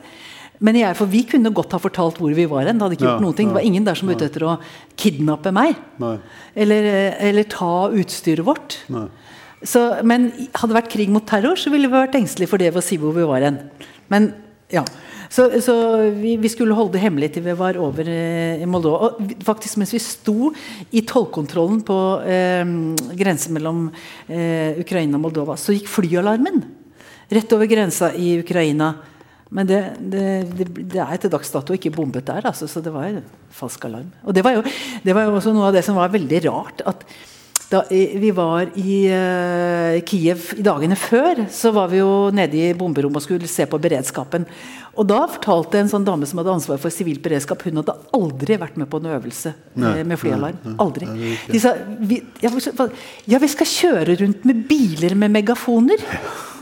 [0.62, 2.78] Men jeg, for vi kunne godt ha fortalt hvor vi var hen.
[2.78, 3.50] Det hadde ikke gjort ja, noen ting.
[3.50, 4.54] Det var ingen der som var ute etter å
[5.00, 5.80] kidnappe meg.
[6.54, 6.88] Eller,
[7.18, 8.78] eller, ta utstyret vårt.
[9.64, 12.70] Så, men hadde det vært krig mot terror, så ville vi vært engstelige for det
[12.70, 13.58] ved å si hvor vi var hen.
[14.12, 14.30] Men
[14.72, 14.84] ja.
[15.34, 15.74] Så, så
[16.14, 19.08] vi, vi, skulle holde det hemmelig til vi var over eh, i Moldova.
[19.08, 20.52] Og faktisk mens vi sto
[20.94, 22.62] i tollkontrollen på eh,
[23.18, 23.88] grensen mellom
[24.28, 26.62] eh, Ukraina og Moldova, så gikk flyalarmen
[27.34, 28.92] rett over grensa i Ukraina.
[29.54, 30.24] Men det, det,
[30.58, 33.22] det, det, er til dags dato ikke bombet der, altså, så det var en
[33.54, 34.10] falsk alarm.
[34.26, 34.64] Og det var, jo,
[35.04, 36.82] det var jo også noe av det som var veldig rart.
[36.90, 37.06] at
[37.70, 42.74] da vi var i uh, Kiev i dagene før, så var vi jo nede i
[42.76, 44.44] bomberommet og skulle se på beredskapen.
[44.94, 48.58] Og da fortalte en sånn dame som hadde ansvar for sivil beredskap, hun hadde aldri
[48.60, 50.60] vært med på en øvelse nei, med flyalarm.
[50.60, 51.10] Nei, nei, aldri.
[51.50, 56.04] De sa vi, ja, vi skal kjøre rundt med biler med megafoner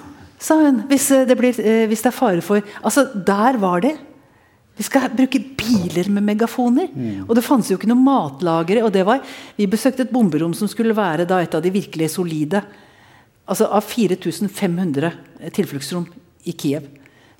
[0.43, 0.83] sa hun.
[0.91, 3.95] Hvis eh, det, blir, eh, hvis det er fare for Altså, der var det.
[4.77, 6.89] Vi skal bruke biler med megafoner.
[6.93, 7.27] Mm.
[7.29, 8.83] Og det fantes jo ikke noe matlagre.
[8.83, 9.23] og det var,
[9.57, 12.63] Vi besøkte et bomberom som skulle være da et av de virkelig solide.
[13.47, 15.13] Altså Av 4500
[15.53, 16.07] tilfluktsrom
[16.45, 16.89] i Kiev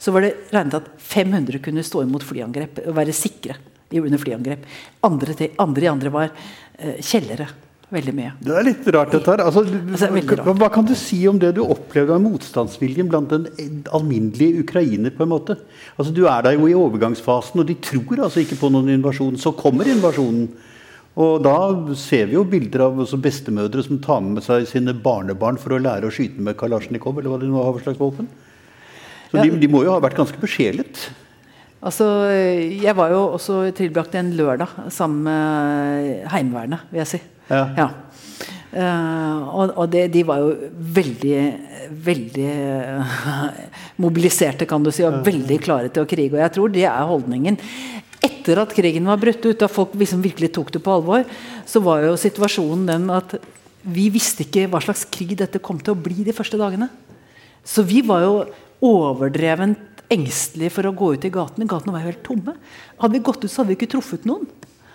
[0.03, 3.55] så var det regnet at 500 kunne stå imot flyangrep og være sikre
[3.93, 4.65] under flyangrep.
[5.07, 6.33] Andre, andre i andre var
[6.79, 7.47] eh, kjellere
[7.93, 8.33] veldig mye.
[8.43, 9.43] Det er litt rart, dette her.
[9.45, 10.09] Altså, altså,
[10.43, 13.47] hva, hva, kan du si om det du opplevde av motstandsviljen blant den
[13.93, 15.15] alminnelige ukrainer?
[15.15, 15.59] på en måte?
[15.97, 19.39] Altså, Du er der jo i overgangsfasen, og de tror altså ikke på noen invasjon.
[19.41, 20.49] Så kommer invasjonen.
[21.23, 21.57] Og da
[22.01, 26.09] ser vi jo bilder av bestemødre som tar med seg sine barnebarn for å lære
[26.09, 28.31] å skyte med kalasjnikov, eller hva de nå har for slags våpen.
[29.29, 29.45] Så ja.
[29.45, 31.11] de, de må jo ha vært ganske besjelet.
[31.83, 32.07] Altså,
[32.79, 37.21] jeg var jo også tilbrakt en lørdag sammen med Heimevernet, vil jeg si.
[37.51, 37.65] Ja.
[37.75, 37.89] ja.
[38.73, 40.53] Uh, og, og det, de var jo
[40.97, 41.41] veldig,
[42.07, 42.53] veldig
[44.05, 46.37] mobiliserte, kan du si, og veldig klare til å krige.
[46.39, 47.59] Og jeg tror det er holdningen.
[48.23, 51.27] Etter at krigen var brutt ut, da folk liksom virkelig tok det på alvor,
[51.69, 53.37] så var jo situasjonen den at
[53.83, 56.87] vi visste ikke hva slags krig dette kom til å bli de første dagene.
[57.67, 58.37] Så vi var jo
[58.83, 61.69] overdrevent engstelige for å gå ut i gatene.
[61.71, 62.57] Gatene var jo helt tomme.
[63.01, 64.47] Hadde vi gått ut, så hadde vi ikke truffet noen.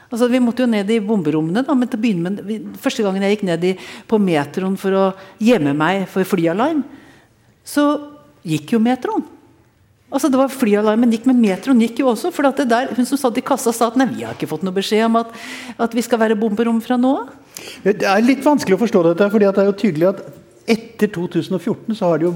[0.08, 1.66] Altså, vi måtte jo ned i bomberommene.
[1.68, 3.74] Da, men til å begynne med, Første gangen jeg gikk ned i,
[4.08, 5.08] på metroen for å
[5.44, 6.86] gjemme meg for flyalarm,
[7.68, 7.90] så
[8.48, 9.26] gikk jo metroen.
[10.08, 12.32] Altså det var Flyalarmen gikk, men metroen gikk jo også.
[12.32, 14.72] for der, Hun som satt i kassa sa at nei, vi har ikke fått noe
[14.72, 15.34] beskjed om at,
[15.78, 17.34] at vi skal være bomberom fra nå av.
[17.84, 19.30] Det er litt vanskelig å forstå dette.
[19.30, 20.22] for det er jo tydelig at
[20.68, 22.34] etter 2014 så har det jo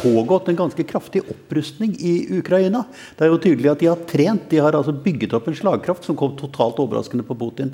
[0.00, 2.82] pågått en ganske kraftig opprustning i Ukraina.
[3.14, 4.48] Det er jo tydelig at de har trent.
[4.50, 7.70] De har altså bygget opp en slagkraft som kom totalt overraskende på Putin.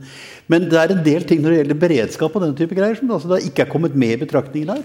[0.52, 3.16] Men det er en del ting når det gjelder beredskap og den type greier som
[3.16, 4.84] altså ikke er kommet med i betraktningen her.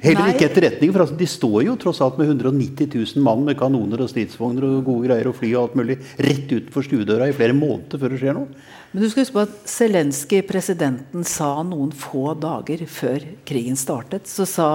[0.00, 3.58] Heller ikke etterretning, for altså, de står jo tross alt med 190 000 mann med
[3.60, 7.34] kanoner og stridsvogner og gode greier og fly og alt mulig rett utenfor stuedøra i
[7.36, 8.48] flere måneder før det skjer noe.
[8.92, 14.30] Men du skal huske på at Zelenskyj, presidenten, sa noen få dager før krigen startet,
[14.30, 14.70] så sa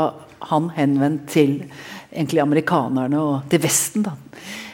[0.51, 1.57] han henvendt til
[2.13, 4.13] egentlig amerikanerne og til Vesten da,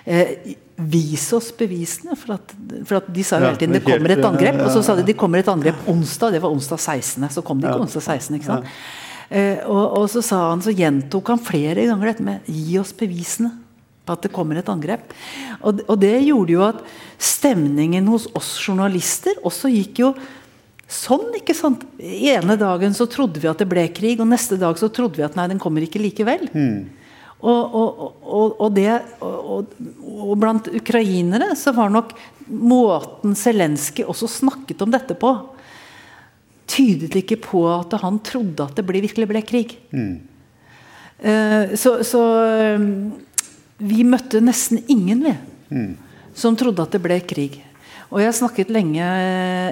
[0.04, 0.36] eh,
[0.82, 2.16] Vis oss bevisene.
[2.18, 2.54] For, at,
[2.90, 4.56] for at de sa jo hele tiden det kommer et angrep.
[4.66, 6.34] Og så sa de det kommer et angrep onsdag.
[6.34, 7.28] Det var onsdag 16.
[7.36, 8.40] Så kom det ikke onsdag 16.
[8.40, 8.72] ikke sant?
[9.32, 12.92] Eh, og, og, så sa han, så gjentok han flere ganger dette med 'gi oss
[12.98, 13.54] bevisene'
[14.04, 15.14] på at det kommer et angrep.
[15.62, 16.82] Og, og det gjorde jo at
[17.22, 20.14] stemningen hos oss journalister også gikk jo
[20.92, 21.30] sånn.
[21.38, 21.86] ikke sant?
[22.02, 25.28] ene dagen så trodde vi at det ble krig, og neste dag så trodde vi
[25.28, 26.50] at nei, den kommer ikke likevel.
[26.52, 26.90] Mm.
[27.42, 29.72] Og, og, og, det, og,
[30.38, 32.12] blant ukrainere så var nok
[32.52, 35.32] måten Zelenskyj også snakket om dette på,
[36.72, 39.76] tydet ikke på at han trodde at det ble, virkelig ble krig.
[39.92, 40.14] Mm.
[41.22, 42.22] Uh, så, så
[42.80, 43.12] um,
[43.82, 45.36] vi møtte nesten ingen, vi,
[45.74, 45.92] mm.
[46.38, 47.60] som trodde at det ble krig.
[48.12, 49.06] Og jeg snakket lenge,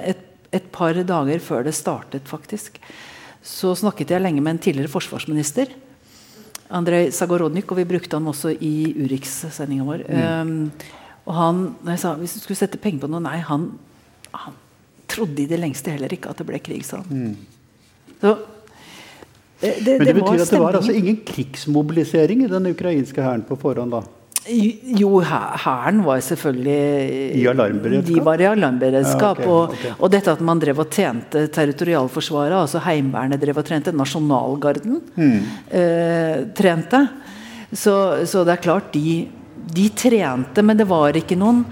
[0.08, 2.80] et, et, par dager før det startet, faktisk.
[3.44, 5.72] Så snakket jeg lenge med en tidligere forsvarsminister.
[6.70, 10.06] Andrej Sagorodnyk, og vi brukte han også i Urix-sendinga vår.
[10.08, 10.24] Mm.
[10.24, 13.68] Um, og han, når jeg sa hvis du skulle sette penger på noe Nei, han,
[14.32, 14.56] han
[15.10, 17.04] trodde i det lengste heller ikke at det ble krig, Sånn.
[17.10, 17.34] Mm.
[18.20, 18.36] Så
[19.60, 23.42] det, det, Men det, betyr at det var altså ingen krigsmobilisering i den ukrainske hæren
[23.44, 23.92] på forhånd?
[23.92, 24.00] da?
[24.48, 28.08] Jo, hæren var selvfølgelig I alarmberedskap?
[28.08, 29.42] De var i alarmberedskap.
[29.44, 29.90] Ja, okay, okay.
[29.90, 34.96] Og, og, dette at man drev og trente territorialforsvaret, altså Heimevernet drev og trente, Nasjonalgarden
[35.12, 35.36] mm.
[35.76, 37.02] eh, trente.
[37.68, 37.94] Så,
[38.24, 39.28] så, det er klart, de,
[39.76, 41.66] de trente, men det var ikke noen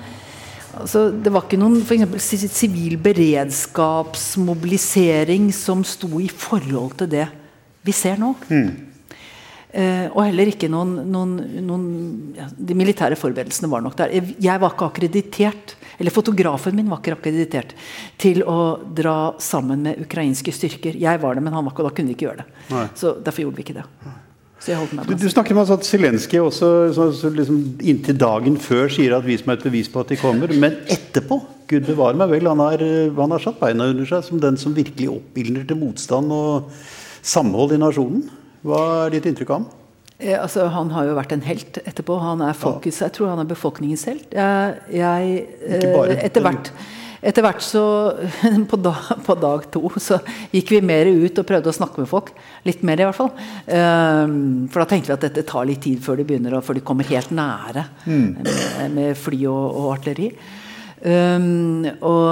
[0.82, 7.28] Altså, det var ikke noen for sivil beredskapsmobilisering som sto i forhold til det
[7.86, 8.34] vi ser nå.
[8.50, 8.70] Mm.
[9.68, 11.82] Eh, og heller ikke noen, noen, noen
[12.38, 14.14] ja, De militære forberedelsene var nok der.
[14.40, 17.74] Jeg var ikke akkreditert, eller fotografen min var ikke akkreditert
[18.20, 20.96] til å dra sammen med ukrainske styrker.
[20.96, 22.48] Jeg var det, men han var ikke, og da kunne vi ikke gjøre det.
[22.72, 22.86] Nei.
[22.96, 23.86] Så derfor gjorde vi ikke det.
[24.58, 29.24] Du, du, snakker om at Zelenskyj også så, så liksom, inntil dagen før sier at
[29.24, 30.50] 'vis meg et bevis på at de kommer'.
[30.58, 31.38] Men etterpå,
[31.70, 32.82] gud bevare meg vel, han har,
[33.16, 36.72] han har satt beina under seg som den som virkelig oppildner til motstand og
[37.22, 38.26] samhold i nasjonen.
[38.66, 39.68] Hva er ditt inntrykk av ham?
[40.18, 42.18] Eh, altså, han har jo vært en helt etterpå.
[42.18, 44.32] Han er folkets, Jeg tror han er befolkningens helt.
[44.34, 46.72] Jeg, jeg, eh, etter hvert
[47.20, 47.82] etter hvert så
[48.70, 50.20] på dag, på dag, to så
[50.54, 52.30] gikk vi mer ut og prøvde å snakke med folk.
[52.68, 53.32] Litt mer, i hvert fall.
[53.66, 56.84] Um, for da tenkte vi at dette tar litt tid før de begynner før de
[56.86, 58.28] kommer helt nære mm.
[58.38, 60.32] med, med, fly og, og artilleri.
[60.98, 62.28] Um, og,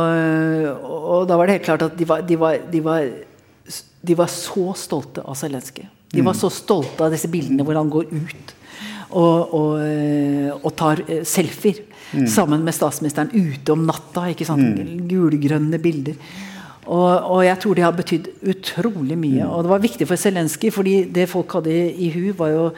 [0.83, 3.11] og, da var det helt klart at de var, de var, de var,
[4.07, 5.87] de var så stolte av Zelenskyj.
[6.15, 6.41] De var mm.
[6.41, 8.55] så stolte av disse bildene hvor han går ut
[9.17, 9.73] og, og,
[10.61, 12.27] og tar eh, selfier mm.
[12.31, 14.29] sammen med statsministeren ute om natta.
[14.33, 14.79] ikke sant?
[14.79, 15.07] Mm.
[15.11, 16.21] Gulgrønne bilder.
[16.87, 19.43] Og, og, jeg tror det har betydd utrolig mye.
[19.43, 19.51] Mm.
[19.51, 22.69] Og det var viktig for Zelenskyj, fordi det folk hadde i, hu, var jo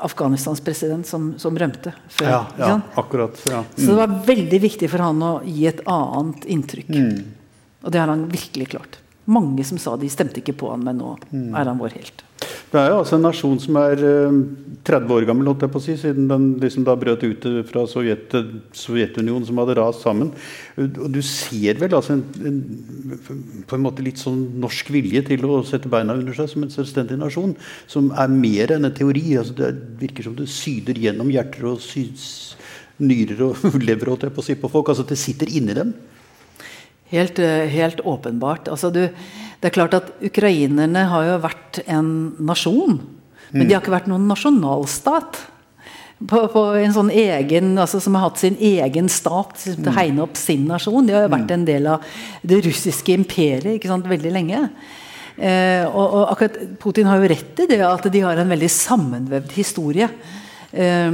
[0.00, 2.30] Afghanistans president som, som rømte før.
[2.30, 3.36] Ja, ja akkurat.
[3.50, 3.60] Ja.
[3.60, 3.76] Mm.
[3.76, 6.88] Så det var veldig viktig for han å gi et annet inntrykk.
[6.88, 7.20] Mm.
[7.84, 9.00] Og det har han virkelig klart.
[9.30, 11.52] Mange som sa de stemte ikke på han, men nå mm.
[11.52, 12.24] er han vår helt.
[12.70, 15.80] Det er jo altså en nasjon som er 30 eh, år gammel, holdt jeg på
[15.80, 18.36] å si, siden den liksom da brøt ut fra Sovjet,
[18.78, 20.30] Sovjetunionen, som hadde rast sammen.
[20.78, 22.60] Og du ser vel altså en, en,
[23.66, 26.70] på en måte litt sånn norsk vilje til å sette beina under seg som en
[26.70, 27.56] selvstendig nasjon,
[27.90, 29.26] som er mer enn en teori.
[29.42, 29.72] Altså det
[30.04, 31.82] virker som det syder gjennom hjerter og
[33.02, 34.94] nyrer og lever holdt jeg på å si, på folk.
[34.94, 35.90] altså Det sitter inni dem.
[37.10, 38.70] Helt, eh, helt åpenbart.
[38.70, 39.08] Altså du,
[39.60, 42.10] det er klart at Ukrainerne har jo vært en
[42.48, 43.00] nasjon,
[43.52, 45.40] men de har ikke vært noen nasjonalstat.
[46.20, 50.20] På, på en sånn egen, altså Som har hatt sin egen stat til å hegne
[50.26, 51.06] opp sin nasjon.
[51.08, 52.04] De har jo vært en del av
[52.44, 54.66] det russiske imperiet ikke sant, veldig lenge.
[55.40, 58.68] Eh, og, og, akkurat Putin har jo rett i det at de har en veldig
[58.74, 60.10] sammenvevd historie.
[60.72, 61.10] Eh,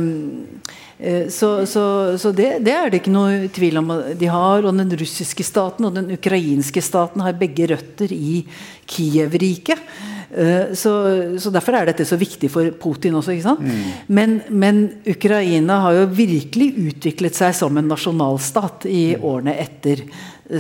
[0.99, 4.64] Eh, så, så, så det, det, er det ikke noe tvil om de har.
[4.64, 8.42] Og den russiske staten og den ukrainske staten har begge røtter i
[8.88, 9.83] Kiev-riket.
[10.37, 10.92] Uh, så,
[11.38, 13.37] så, Derfor er dette så viktig for Putin også.
[13.57, 13.77] Mm.
[14.12, 19.23] Men, men, Ukraina har jo virkelig utviklet seg som en nasjonalstat i mm.
[19.25, 20.03] årene etter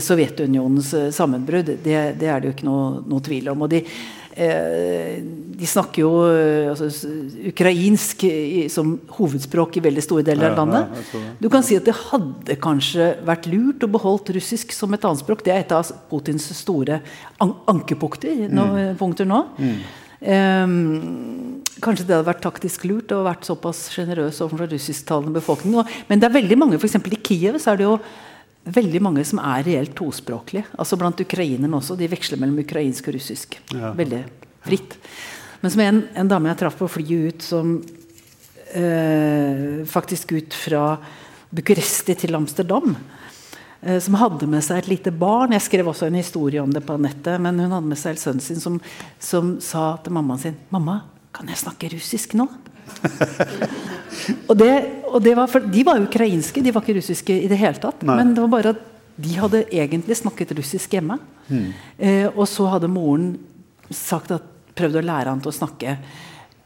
[0.02, 1.76] Sovjetunionens sammenbrudd.
[1.82, 3.66] Det, det, er det jo ikke noe, noe tvil om.
[3.66, 7.08] og de Eh, de snakker jo eh, altså,
[7.48, 8.26] ukrainsk
[8.72, 11.12] som hovedspråk i veldig store deler av landet.
[11.40, 15.24] Du kan si at det hadde kanskje vært lurt å beholdt russisk som et annet
[15.24, 15.44] språk.
[15.46, 17.00] Det er et av Putins store
[17.40, 18.66] an ankepunkter nå.
[19.00, 19.46] Punkter nå.
[19.56, 19.78] Mm.
[20.26, 25.76] Um, kanskje det hadde vært taktisk lurt å vært såpass sjenerøs overfor russisktalende befolkning.
[26.08, 26.96] Men det er veldig mange, f.eks.
[26.96, 27.98] i Kiev så er det jo
[28.66, 30.66] veldig mange som er reelt tospråklige.
[30.78, 31.96] Altså Blant ukrainerne også.
[31.98, 33.58] De veksler mellom ukrainsk og russisk.
[33.74, 33.92] Ja.
[33.96, 34.22] Veldig
[34.66, 34.96] fritt.
[35.62, 37.76] Men som en, en dame jeg traff på flyet ut, som
[38.74, 40.96] eh, faktisk ut fra
[41.54, 42.96] Bucuresti til Amsterdam.
[43.80, 45.54] Eh, som hadde med seg et lite barn.
[45.54, 47.38] Jeg skrev også en historie om det på nettet.
[47.42, 48.80] Men hun hadde med seg sønnen sin som,
[49.22, 51.02] som sa til mammaen sin 'Mamma,
[51.32, 52.50] kan jeg snakke russisk nå?'
[54.50, 54.72] Og, det,
[55.10, 58.04] og det var for, De var ukrainske, de var ikke russiske i det hele tatt.
[58.06, 58.18] Nei.
[58.20, 58.84] Men det var bare at
[59.16, 61.18] de hadde egentlig snakket russisk hjemme.
[61.48, 61.66] Mm.
[61.98, 63.34] Eh, og så hadde moren
[63.90, 65.94] sagt at, prøvd å lære han til å snakke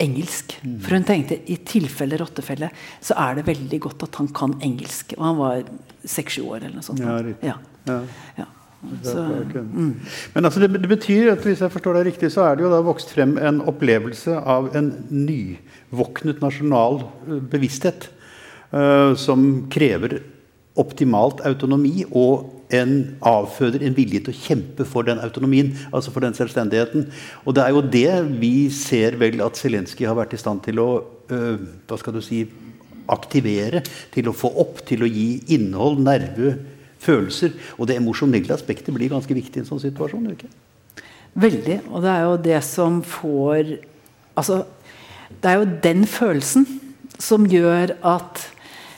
[0.03, 0.57] engelsk.
[0.65, 0.79] Mm.
[0.83, 5.15] For hun tenkte i tilfelle rottefelle så er det veldig godt at han kan engelsk.
[5.19, 5.69] Og han var
[6.03, 7.05] seks-sju år eller noe sånt.
[7.05, 7.21] Ja,
[7.53, 7.61] ja.
[7.87, 8.01] ja.
[8.41, 8.49] ja.
[9.05, 10.01] Så, mm.
[10.33, 12.71] Men altså det, det, betyr at hvis jeg forstår deg riktig, så er det jo
[12.73, 14.89] da vokst frem en opplevelse av en
[15.91, 18.09] nyvåknet nasjonal eh, bevissthet
[18.73, 20.23] uh, som krever
[20.79, 26.23] optimalt autonomi og en avføder en vilje til å kjempe for den autonomien, altså for
[26.23, 27.09] den selvstendigheten.
[27.43, 30.79] Og det er jo det vi ser vel at Zelenskyj har vært i stand til
[30.79, 32.45] å uh, hva skal du si,
[33.11, 33.83] aktivere,
[34.15, 36.55] til å få opp, til å gi innhold, nerve,
[37.03, 37.57] følelser.
[37.81, 40.31] Og det emosjonelle aspektet blir ganske viktig i en sånn situasjon.
[40.31, 40.51] ikke?
[41.43, 41.81] Veldig.
[41.91, 43.81] Og det er jo det som får
[44.39, 44.63] Altså,
[45.41, 46.67] det er jo den følelsen
[47.21, 48.45] som gjør at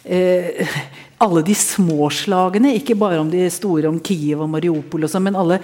[0.04, 0.76] eh,
[1.22, 5.28] alle de små slagene, ikke bare om de store om Kiev og Mariupol, og sånt,
[5.28, 5.60] men alle,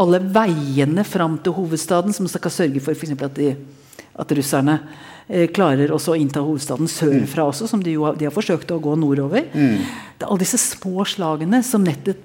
[0.00, 3.54] alle, veiene fram til hovedstaden som skal sørge for for at, de,
[4.22, 4.78] at russerne
[5.32, 8.80] Eh, klarer også å innta hovedstaden sørfra også, som de, jo, de har forsøkt å
[8.82, 9.46] gå nordover.
[9.54, 9.78] Mm.
[10.18, 12.20] Det er alle disse små slagene som nettet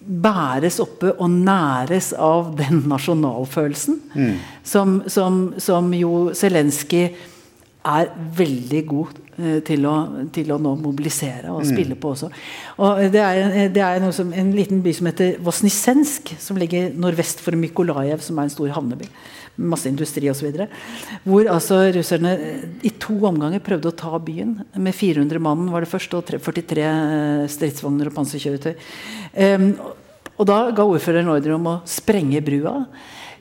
[0.00, 4.38] bæres oppe og næres av den nasjonalfølelsen mm.
[4.64, 7.10] som, som, som, jo Zelenskyj
[7.90, 9.94] er veldig god eh, til, å,
[10.32, 11.68] til, å, nå mobilisere og mm.
[11.70, 12.30] spille på også.
[12.84, 17.44] Og det er, det er som, en liten by som heter Vosnisensk, som ligger nordvest
[17.44, 19.08] for Mykolajev, som er en stor havneby
[19.60, 20.50] masse industri osv.
[21.24, 22.34] Hvor altså russerne
[22.86, 24.56] i to omganger prøvde å ta byen.
[24.80, 28.74] Med 400 mann var det først, og 43 eh, stridsvogner og panserkjøretøy.
[29.36, 29.72] Um,
[30.40, 32.78] og da ga ordføreren ordre om å sprenge brua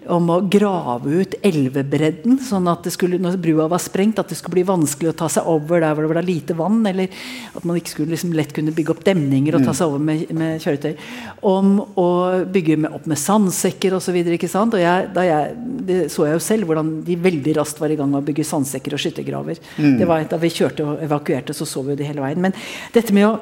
[0.07, 4.37] om å grave ut elvebredden, sånn at det skulle, når brua var sprengt, at det
[4.39, 6.79] skulle bli vanskelig å ta seg over der hvor det var lite vann.
[6.87, 7.11] Eller
[7.51, 10.31] at man ikke skulle liksom lett kunne bygge opp demninger og ta seg over med,
[10.35, 10.95] med kjøretøy.
[11.51, 12.07] Om å
[12.47, 14.21] bygge med, opp med sandsekker osv.
[14.23, 18.47] Det så jeg jo selv, hvordan de veldig raskt var i gang med å bygge
[18.47, 19.61] sandsekker og skyttergraver.
[19.77, 19.95] Mm.
[19.99, 22.41] Det var Da vi kjørte og evakuerte, så så vi det hele veien.
[22.43, 22.55] Men
[22.93, 23.37] dette med å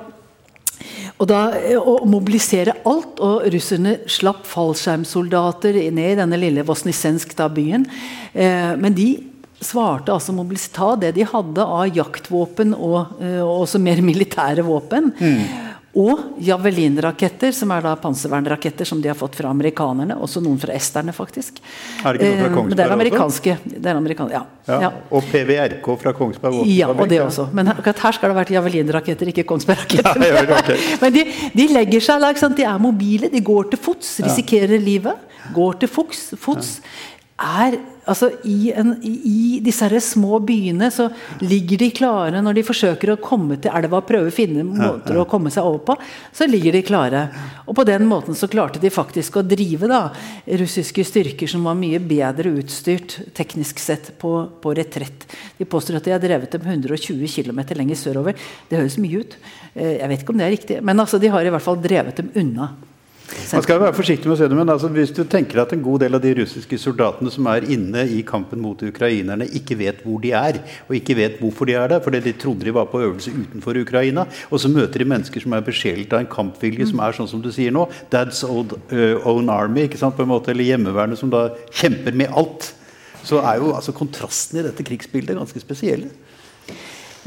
[1.18, 1.42] og da,
[1.78, 7.88] Å mobilisere alt, og russerne slapp fallskjermsoldater ned i denne lille Vosnisensk-byen.
[8.34, 9.10] Eh, men de
[9.58, 10.36] svarte altså
[10.74, 15.12] ta det de hadde av jaktvåpen og, eh, og også mer militære våpen.
[15.18, 15.67] Mm.
[15.98, 20.18] Og javelinraketter, som er da panservernraketter som de har fått fra amerikanerne.
[20.22, 21.58] Også noen fra esterne, faktisk.
[22.06, 23.56] Er det ikke noe fra Kongsberg eh, Men det er amerikanske.
[23.72, 24.78] Det er amerikan ja, ja.
[24.86, 26.60] ja, Og PVRK fra Kongsberg?
[26.62, 26.70] også?
[26.70, 27.48] Ja, og det også.
[27.58, 30.28] Men akkurat her skal det ha vært javelinraketter, ikke Kongsberg-raketter.
[30.28, 30.78] Ja, okay.
[31.02, 31.26] Men de,
[31.58, 35.26] de, legger seg liksom, De er mobile, de går til fots, risikerer livet.
[35.56, 36.28] Går til fots.
[36.38, 36.76] fots
[37.38, 41.10] er altså i, en, i, disse her små byene så
[41.44, 45.20] ligger de klare når de forsøker å komme til elva og prøve å finne måter
[45.20, 45.98] å komme seg over på.
[46.36, 47.24] Så ligger de klare.
[47.68, 50.02] Og på den måten så klarte de faktisk å drive da,
[50.64, 55.28] russiske styrker som var mye bedre utstyrt teknisk sett på, på retrett.
[55.58, 58.38] De påstår at de har drevet dem 120 km lenger sørover.
[58.70, 59.40] Det høres mye ut.
[59.74, 61.82] Eh, jeg vet ikke om det er riktig, men altså, de har i hvert fall
[61.82, 62.72] drevet dem unna.
[63.28, 65.82] Man skal være forsiktig med å si det, men altså, hvis du tenker at en
[65.84, 70.00] god del av de russiske soldatene som er inne i kampen mot ukrainerne, ikke vet
[70.06, 72.88] hvor de er, og ikke vet hvorfor de er der, fordi de trodde de var
[72.92, 76.88] på øvelse utenfor Ukraina, og så møter de mennesker som er besjelet av en kampvilje
[76.94, 80.24] som er sånn som du sier nå, Dad's old, uh, own army, ikke sant, på
[80.24, 82.72] en måte, eller hjemmevernet som da kjemper med alt,
[83.28, 86.14] så er jo altså kontrasten i dette krigsbildet ganske spesielle.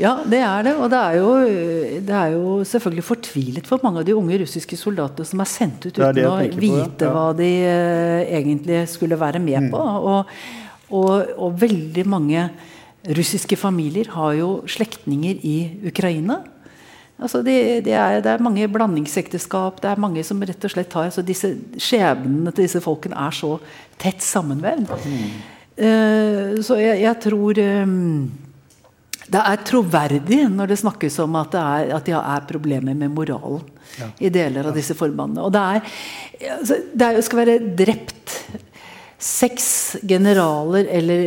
[0.01, 0.75] Ja, det er det.
[0.81, 1.33] Og det er, jo,
[2.09, 5.85] det er jo selvfølgelig fortvilet for mange av de unge russiske soldatene som er sendt
[5.85, 7.13] ut uten å vite ja.
[7.13, 9.71] hva de uh, egentlig skulle være med mm.
[9.75, 9.85] på.
[10.15, 10.35] Og,
[10.91, 12.49] Og, og, veldig mange
[13.17, 16.41] russiske familier har jo slektninger i Ukraina.
[17.21, 19.79] Altså det, de er, det, er, mange blandingsekteskap.
[19.83, 23.37] Det er mange som rett og slett har altså disse Skjebnene til disse folkene er
[23.37, 23.53] så
[24.01, 24.91] tett sammenvevd.
[25.07, 25.31] Mm.
[25.79, 28.27] Uh, så jeg, jeg tror um,
[29.31, 33.13] det er troverdig når det snakkes om at det er, at det er problemer med
[33.15, 33.63] moralen
[34.01, 34.11] ja.
[34.19, 35.45] i deler av disse forbandene.
[35.47, 35.95] Og det, er,
[36.57, 38.35] altså, det er, skal være drept
[39.21, 39.71] seks
[40.09, 41.25] generaler eller,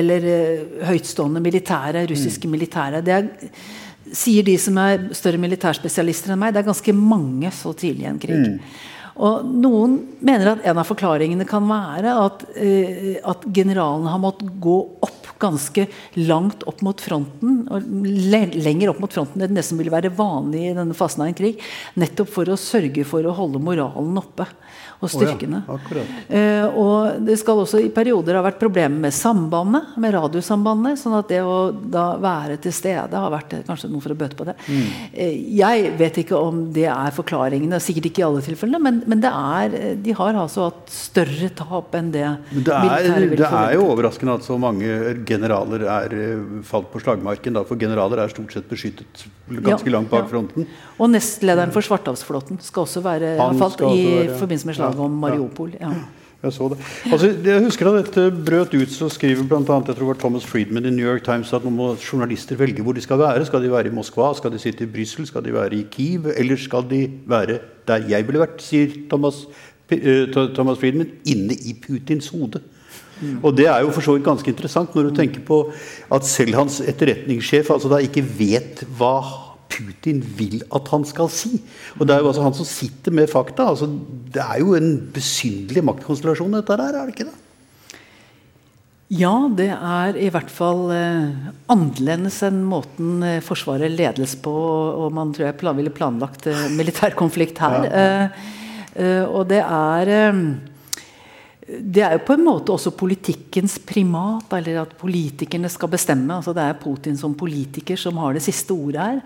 [0.00, 2.56] eller uh, høytstående militære, russiske mm.
[2.56, 3.02] militære.
[3.06, 3.28] Det er
[4.14, 8.10] sier de som er større militærspesialister enn meg, det er ganske mange så tidlig i
[8.10, 8.38] en krig.
[8.38, 8.60] Mm.
[9.16, 14.50] Og Noen mener at en av forklaringene kan være at, eh, at generalene har måttet
[14.60, 15.86] gå opp ganske
[16.28, 20.70] langt opp mot fronten, og lenger opp mot fronten enn det som ville være vanlig
[20.70, 21.60] i denne fasen av en krig.
[21.96, 24.48] Nettopp for å sørge for å holde moralen oppe
[24.96, 25.62] og styrkene.
[25.68, 30.14] Oh ja, eh, og det skal også i perioder ha vært problemer med sambandet, med
[30.16, 30.98] radiosambandet.
[31.00, 34.38] sånn at det å da være til stede har vært kanskje noe for å bøte
[34.38, 34.56] på det.
[34.66, 34.86] Mm.
[35.12, 39.22] Eh, jeg vet ikke om det er forklaringene, sikkert ikke i alle tilfellene, men, men
[39.22, 42.26] det er, de har altså hatt større tap enn det,
[42.56, 47.58] det er, Det er jo overraskende at så mange generaler er eh, falt på slagmarken,
[47.58, 50.30] da, for generaler er stort sett beskyttet ganske ja, langt bak ja.
[50.30, 50.66] fronten.
[50.96, 55.74] Og nestlederen for Svartehavsflåten skal også være, falt i være, forbindelse med slaget om Mariupol.
[55.80, 55.94] Ja.
[56.42, 56.76] Jeg så det.
[57.10, 60.20] Altså, jeg husker Da dette brøt ut, så skriver blant annet, jeg tror det var
[60.20, 63.46] Thomas Friedman i New York Times at nå må journalister velge hvor de skal være.
[63.48, 66.28] Skal de være i Moskva, skal de sitte i Brussel, skal de være i Kiev,
[66.36, 67.58] eller skal de være
[67.88, 69.46] der jeg ville vært, sier Thomas,
[69.92, 70.24] uh,
[70.54, 72.60] Thomas Friedman, inne i Putins hode.
[73.20, 73.40] Mm.
[73.42, 75.62] Og Det er jo for så vidt ganske interessant når du tenker på
[76.12, 81.56] at selv hans etterretningssjef altså da ikke vet hva Putin vil at han skal si.
[81.98, 83.68] Og Det er jo altså han som sitter med fakta.
[83.72, 87.40] altså Det er jo en besynderlig maktkonstellasjon, dette her, er det ikke det?
[89.14, 94.50] Ja, det er i hvert fall eh, annerledes enn måten eh, Forsvaret ledes på.
[94.50, 97.86] Og man tror jeg plan, ville planlagt eh, militærkonflikt her.
[97.86, 97.92] Ja.
[98.02, 98.48] Eh,
[99.04, 100.40] eh, og det er eh,
[101.66, 106.36] det er jo på en måte også politikkens primat, eller at politikerne skal bestemme.
[106.36, 109.20] altså Det er Putin som politiker som har det siste ordet her.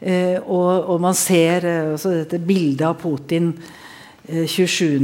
[0.00, 3.50] Eh, og, og, man ser eh, altså dette bildet av Putin
[4.28, 5.00] eh, 27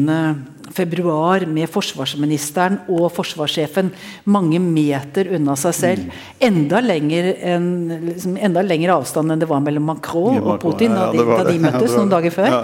[0.75, 3.91] februar med forsvarsministeren og forsvarssjefen
[4.33, 6.07] mange meter unna seg selv.
[6.07, 6.25] Mm.
[6.49, 7.69] Enda lenger, en,
[8.09, 11.57] liksom, enda lenger avstand enn det var mellom Macron og Putin da de, da de
[11.67, 12.59] møttes noen dager før.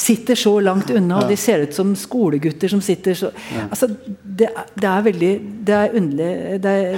[0.00, 3.32] Sitter så langt unna, og de ser ut som skolegutter som sitter så
[3.66, 4.48] altså, det,
[4.78, 5.32] det, er veldig
[5.66, 6.30] Det er underlig.
[6.62, 6.96] Det er,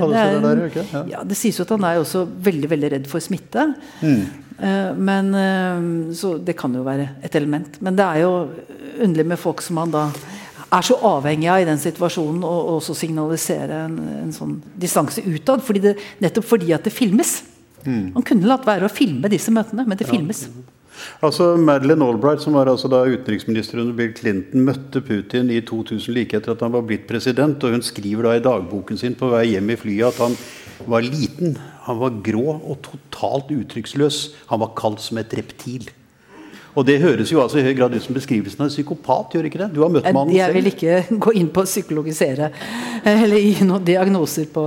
[0.00, 1.02] kalles det, der?
[1.14, 1.24] Ja.
[1.24, 3.70] det sies jo at han er også veldig, veldig redd for smitte.
[4.02, 4.39] Mm.
[4.60, 7.80] Uh, men uh, Så det kan jo være et element.
[7.80, 8.34] Men det er jo
[9.00, 10.08] underlig med folk som man da
[10.70, 15.64] er så avhengig av i den situasjonen, og også signalisere en, en sånn distanse utad.
[15.66, 17.40] Fordi det, nettopp fordi at det filmes.
[17.86, 18.12] Mm.
[18.14, 20.12] Man kunne latt være å filme disse møtene, men det ja.
[20.14, 20.44] filmes.
[21.24, 26.14] Altså Madeleine Albright, som var altså da utenriksminister under Bill Clinton, møtte Putin i 2000
[26.16, 27.62] like etter at han var blitt president.
[27.64, 30.36] og Hun skriver da i dagboken sin på vei hjem i flyet at han
[30.88, 31.56] var liten,
[31.86, 34.18] han var grå og totalt uttrykksløs.
[34.50, 35.88] Han var kalt som et reptil.
[36.78, 39.48] Og det høres jo altså i høy grad ut som beskrivelsen av en psykopat, gjør
[39.48, 39.68] ikke det?
[39.74, 40.40] Du har møtt mannen selv.
[40.40, 42.50] Jeg vil ikke gå inn på å psykologisere
[43.10, 44.64] eller gi noen diagnoser på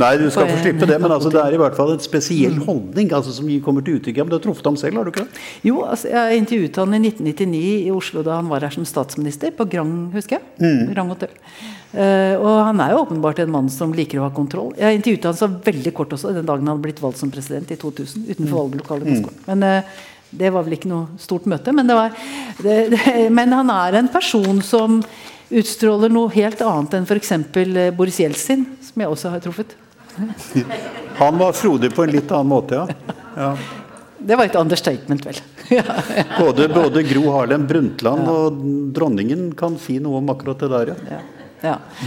[0.00, 2.56] Nei, du skal få slippe det, men altså, det er i hvert fall en spesiell
[2.56, 2.64] mm.
[2.68, 4.18] holdning altså, som kommer til uttrykk.
[4.20, 5.44] Ja, men du har truffet ham selv, har du ikke det?
[5.66, 9.54] Jo, altså, jeg intervjuet han i 1999 i Oslo da han var her som statsminister,
[9.54, 10.46] på Grang, husker jeg.
[10.64, 10.92] Mm.
[10.94, 11.34] Grang Hotel.
[11.94, 14.72] Uh, og han er jo åpenbart en mann som liker å ha kontroll.
[14.80, 17.70] Jeg intervjuet han så veldig kort også den dagen han hadde blitt valgt som president
[17.70, 18.24] i 2000.
[18.32, 18.56] utenfor mm.
[18.56, 19.38] valglokalet i skolen.
[19.44, 19.46] Mm.
[19.52, 20.02] Men uh,
[20.38, 22.14] det var vel ikke noe stort møte, men, var,
[22.62, 25.00] det, det, men han er en person som
[25.54, 27.32] utstråler noe helt annet enn f.eks.
[27.36, 29.76] Eh, Boris Jeltsin, som jeg også har truffet.
[31.18, 33.14] Han var frodig på en litt annen måte, ja.
[33.36, 33.54] ja.
[34.24, 35.40] Det var et understatement, vel.
[36.40, 38.60] både, både, Gro Harlem Brundtland og
[38.96, 41.18] dronningen kan si noe om akkurat det der, ja.
[41.18, 41.43] Ja.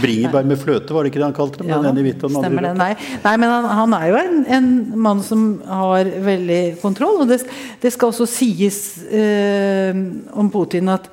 [0.02, 1.70] Bringebær med fløte, var det ikke det han kalte det?
[1.70, 2.74] Ja, stemmer det.
[2.78, 2.92] Nei.
[3.24, 4.68] Nei, men han, han, er jo en, en,
[5.08, 7.24] mann som har veldig kontroll.
[7.24, 7.42] Og det,
[7.82, 8.78] det skal også sies
[9.08, 9.96] eh,
[10.38, 11.10] om Putin at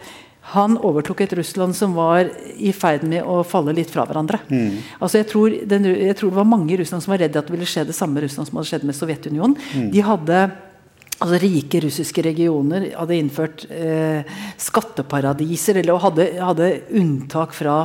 [0.54, 2.28] han overtok et Russland som var
[2.62, 4.39] i ferd med å falle litt fra hverandre.
[4.46, 4.78] Mm.
[5.00, 7.50] Altså jeg tror, den, jeg tror, det var mange i Russland som var redd at
[7.50, 9.58] det ville skje det samme Russland som hadde skjedd med Sovjetunionen.
[9.74, 9.89] Mm.
[9.96, 10.43] De hadde
[11.24, 14.28] altså rike russiske regioner hadde innført eh,
[14.59, 17.78] skatteparadiser eller hadde, hadde, unntak fra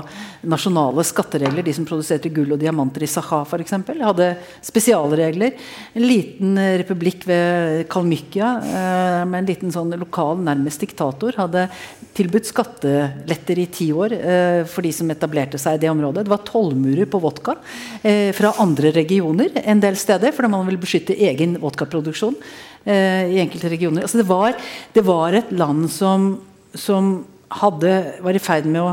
[0.50, 1.64] nasjonale skatteregler.
[1.66, 3.76] De som produserte gull og diamanter i Saha f.eks.
[4.00, 4.30] hadde
[4.66, 5.54] spesialregler.
[5.94, 11.68] En liten republikk ved Kalmykia eh, med en liten sånn lokal, nærmest diktator, hadde
[12.16, 16.26] tilbudt skatteletter i ti år eh, for de som etablerte seg i det området.
[16.26, 17.54] Det var tollmurer på vodka
[18.02, 22.36] eh, fra andre regioner en del steder, fordi man ville beskytte egen vodkaproduksjon
[22.84, 24.06] eh, i enkelte regioner.
[24.06, 24.58] Altså det, var,
[24.94, 26.32] det var et land som,
[26.74, 27.14] som
[27.60, 28.92] hadde, var i ferd med å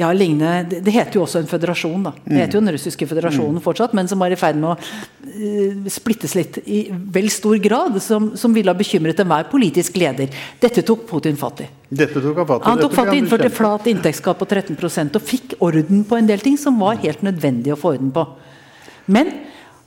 [0.00, 2.02] ja, ligne det, det, heter jo også en føderasjon.
[2.08, 2.12] da.
[2.24, 3.62] Det heter jo den russiske føderasjonen mm.
[3.62, 8.00] fortsatt, men som var i ferd med å uh, splittes litt i vel stor grad.
[8.02, 10.32] Som, som ville ha bekymret enhver politisk leder.
[10.62, 11.68] Dette tok Putin fatt i.
[11.86, 12.66] Dette tok Han fatt i.
[12.66, 16.42] Han tok fatt i, innførte flat inntektsskatt på 13% og fikk orden på en del
[16.42, 18.26] ting som var helt nødvendig å få orden på.
[19.10, 19.30] Men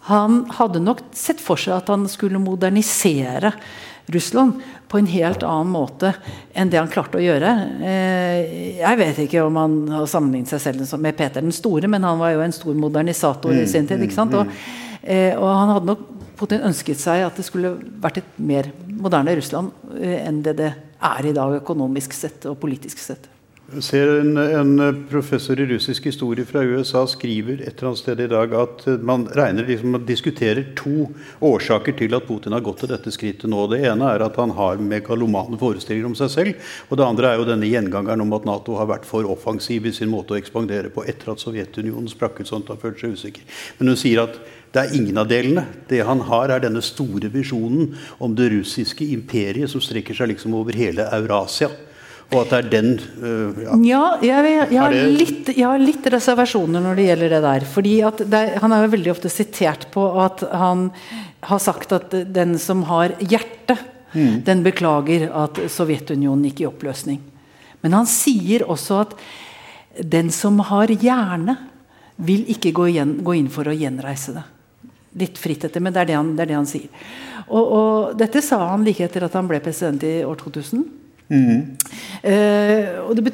[0.10, 3.54] han hadde nok sett for seg at han skulle modernisere
[4.12, 4.60] Russland
[4.92, 6.12] på en helt annen måte
[6.52, 7.52] enn det han klarte å gjøre.
[7.88, 12.04] Eh, jeg vet ikke om han har sammenlignet seg selv med Peter den store, men
[12.04, 14.04] han var jo en stor modernisator i mm, sin tid.
[14.04, 14.36] ikke sant?
[14.36, 15.04] Mm, og, mm.
[15.16, 19.38] eh, og han hadde nok Putin ønsket seg at det skulle vært et mer moderne
[19.40, 20.74] Russland eh, enn det det
[21.04, 23.30] er i dag, økonomisk sett og politisk sett.
[23.82, 28.28] Ser en, en, professor i russisk historie fra USA skriver et eller annet sted i
[28.30, 31.08] dag at man regner liksom, man diskuterer to
[31.42, 33.64] årsaker til at Putin har gått til dette skrittet nå.
[33.72, 36.74] Det ene er at han har megalomane forestillinger om seg selv.
[36.90, 39.96] Og det andre er jo denne gjengangeren om at Nato har vært for offensiv i
[39.96, 43.18] sin måte å ekspandere på etter at Sovjetunionen sprakk ut sånn at han følte seg
[43.18, 43.48] usikker.
[43.80, 44.38] Men hun sier at
[44.74, 45.66] det er ingen av delene.
[45.90, 50.54] Det han har, er denne store visjonen om det russiske imperiet som strekker seg liksom
[50.60, 51.72] over hele Eurasia.
[52.34, 52.90] Og at det er den
[53.22, 57.42] uh, Ja, ja jeg, jeg, har litt, jeg, har litt, reservasjoner når det gjelder det
[57.46, 57.68] der.
[57.76, 57.94] fordi
[58.26, 60.90] det, Han er jo veldig ofte sitert på at han
[61.44, 63.78] har sagt at den som har hjerte,
[64.14, 64.44] mm.
[64.48, 67.20] den beklager at Sovjetunionen gikk i oppløsning.
[67.84, 69.18] Men han sier også at
[70.00, 71.58] den som har hjerne,
[72.16, 74.44] vil ikke gå, igjen, gå inn for å gjenreise det.
[75.20, 76.90] Litt fritt etter, men det er det han, det er det han sier.
[77.48, 80.86] Og, og, dette sa han like etter at han ble president i år 2000.
[81.34, 83.34] Uh, og det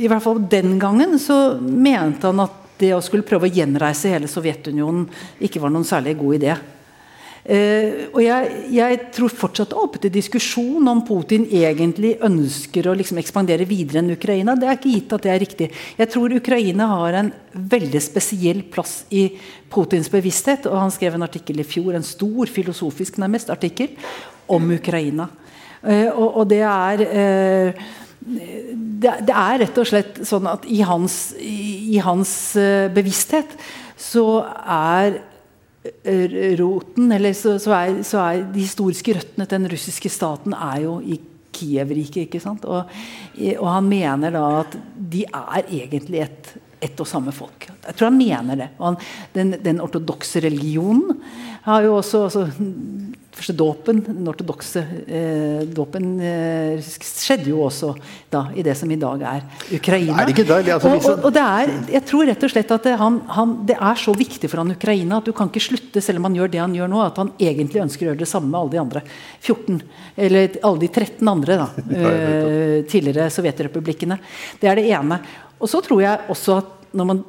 [0.00, 4.12] I hvert fall den gangen så mente han at det å skulle prøve å gjenreise
[4.14, 5.04] hele Sovjetunionen
[5.42, 6.54] ikke var noen særlig god idé.
[7.40, 12.90] Uh, og jeg, jeg, tror fortsatt det er oppe til diskusjon om Putin egentlig ønsker
[12.90, 14.56] å liksom ekspandere videre enn Ukraina.
[14.56, 15.70] Det er ikke gitt at det er riktig.
[16.00, 17.32] Jeg tror Ukraina har en
[17.74, 19.26] veldig spesiell plass i
[19.72, 20.68] Putins bevissthet.
[20.68, 23.96] og Han skrev en artikkel i fjor, en stor filosofisk nærmest artikkel,
[24.50, 25.30] om Ukraina.
[25.82, 27.84] Eh, og, og det er eh,
[28.20, 33.56] det, det, er rett og slett sånn at i hans, i, i hans eh, bevissthet
[34.00, 35.22] så er
[36.60, 40.82] roten, eller så, så, er, så, er, de historiske røttene til den russiske staten er
[40.84, 41.16] jo i
[41.56, 42.26] Kiev-riket.
[42.26, 42.66] ikke sant?
[42.68, 42.90] Og,
[43.54, 46.52] og, han mener da at de er egentlig et,
[47.00, 47.64] og samme folk.
[47.86, 48.68] Jeg tror han mener det.
[48.76, 49.00] Han,
[49.32, 51.16] den, den ortodokse religionen
[51.64, 52.44] har jo også, også
[53.40, 57.94] første dåpen, den ortodokse eh, dåpen, eh, skjedde jo også
[58.32, 60.18] da, i det som i dag er Ukraina.
[60.20, 62.74] Er det ikke der, altså, og, og, og, det er, jeg tror rett og slett
[62.76, 65.64] at det, han, han, det er så viktig for han Ukraina at du kan ikke
[65.70, 68.22] slutte, selv om han gjør det han gjør nå, at han egentlig ønsker å gjøre
[68.22, 69.04] det samme med alle de andre
[69.40, 69.82] 14,
[70.28, 71.68] eller alle de 13 andre da,
[72.04, 74.20] eh, tidligere sovjetrepublikkene.
[74.60, 75.20] Det er det ene.
[75.60, 77.24] Og så tror jeg også at når man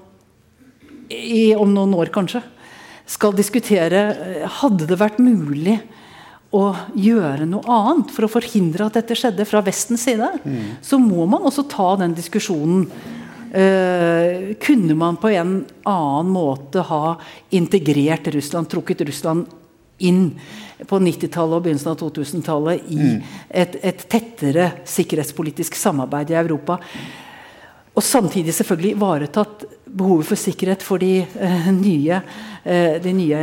[1.12, 2.42] i, om noen år kanskje
[3.12, 5.80] skal diskutere eh, Hadde det vært mulig
[6.52, 6.64] å
[7.00, 10.84] gjøre noe annet for å forhindre at dette skjedde fra Vestens side, mm.
[10.84, 12.86] så må man også ta den diskusjonen.
[13.52, 17.18] Uh, kunne man på en annen måte ha
[17.56, 19.50] integrert Russland, trukket Russland
[20.02, 20.30] inn
[20.88, 23.34] på 90-tallet og begynnelsen av 2000-tallet i mm.
[23.64, 26.80] et, et, tettere sikkerhetspolitisk samarbeid i Europa?
[27.92, 32.22] Og samtidig selvfølgelig ivaretatt behovet for sikkerhet for de, eh, nye,
[32.64, 33.40] eh, de nye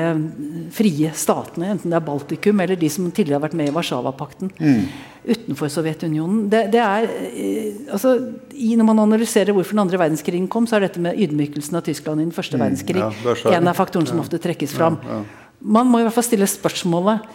[0.72, 4.50] frie statene, enten det er Baltikum eller de som tidligere har vært med i Warszawapakten
[4.58, 4.86] mm.
[5.28, 6.48] utenfor Sovjetunionen.
[6.48, 8.14] Det, det er, eh, altså,
[8.54, 11.84] i, når man analyserer hvorfor den andre verdenskrigen kom, så er dette med ydmykelsen av
[11.84, 14.96] Tyskland i den første mm, verdenskrig ja, en av faktorene som ofte trekkes fram.
[15.04, 15.44] Ja, ja.
[15.60, 17.28] Man må i hvert fall stille spørsmålet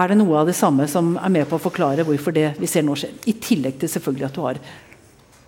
[0.00, 2.68] er det noe av det samme som er med på å forklare hvorfor det vi
[2.70, 3.14] ser nå skjer.
[3.30, 4.60] I tillegg til selvfølgelig at du har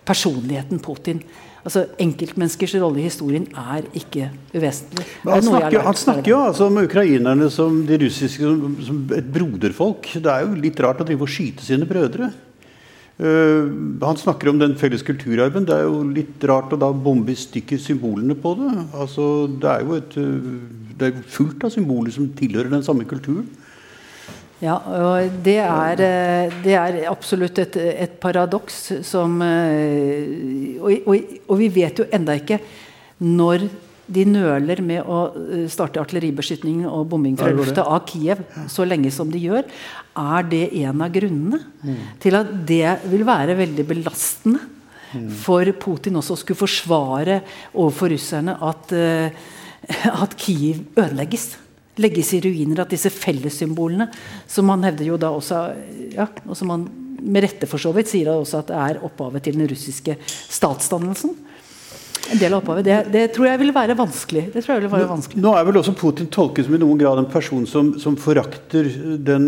[0.07, 1.21] personligheten Putin.
[1.63, 5.05] Altså, Enkeltmenneskers rolle i historien er ikke uvesentlig.
[5.23, 10.09] Han snakker, han snakker, jo altså om ukrainerne som de russiske som, som, et broderfolk.
[10.17, 12.33] Det er jo litt rart å drive og skyte sine brødre.
[13.13, 13.69] Uh,
[14.01, 15.63] han snakker om den felles kulturarven.
[15.69, 18.71] Det er jo litt rart å da bombe i stykker symbolene på det.
[18.91, 23.07] Altså, det er jo et, uh, det er fullt av symboler som tilhører den samme
[23.07, 23.47] kulturen.
[24.63, 31.33] Ja, og det er, eh, det er absolutt et, et paradoks som eh, og, og,
[31.49, 32.61] og, vi vet jo enda ikke
[33.23, 33.65] når
[34.13, 39.11] de nøler med å eh, starte artilleribeskytning og bombing fra lufta av Kiev så lenge
[39.11, 39.67] som de gjør.
[40.21, 41.99] Er det en av grunnene mm.
[42.23, 45.27] til at det vil være veldig belastende mm.
[45.43, 47.41] for Putin også å skulle forsvare
[47.73, 48.95] overfor russerne at,
[50.23, 51.51] at Kiev ødelegges?
[52.01, 52.83] Legges i ruiner.
[52.83, 54.09] At disse fellessymbolene,
[54.49, 55.63] som han hevder jo da også
[56.15, 56.87] ja, og som han
[57.23, 61.37] med rette for så vidt sier også at det er opphavet til den russiske statsdannelsen
[62.31, 62.85] en del av opphavet.
[62.87, 64.45] Det, det, tror jeg vil være vanskelig.
[64.53, 65.41] Det tror jeg vil være vanskelig.
[65.43, 68.87] Nå er vel også Putin tolket som i noen grad en person som, som forakter
[69.27, 69.47] den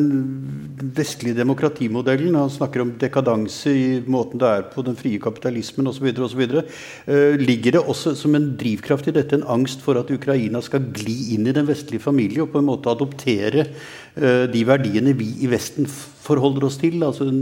[0.97, 2.36] vestlige demokratimodellen.
[2.36, 6.09] Han snakker om dekadanse i måten det er på den frie kapitalismen osv.
[6.11, 10.89] Uh, ligger det også som en drivkraft i dette en angst for at Ukraina skal
[10.95, 15.32] gli inn i den vestlige familie og på en måte adoptere uh, de verdiene vi
[15.47, 16.99] i Vesten forholder oss til?
[17.07, 17.41] Altså en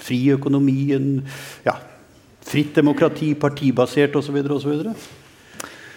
[0.00, 1.08] fri økonomi, en
[1.66, 1.76] ja,
[2.46, 4.38] fritt demokrati, partibasert osv.
[4.56, 4.76] osv.?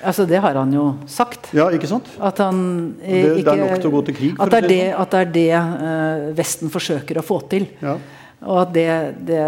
[0.04, 1.52] Altså, det har han jo sagt.
[1.56, 2.10] Ja, ikke sant?
[2.20, 2.58] At han
[3.00, 4.34] det, ikke, det er nok til å gå til krig?
[4.36, 7.70] At det er det, at det, er det uh, Vesten forsøker å få til.
[7.84, 7.96] Ja.
[8.44, 8.88] Og at det,
[9.24, 9.44] det,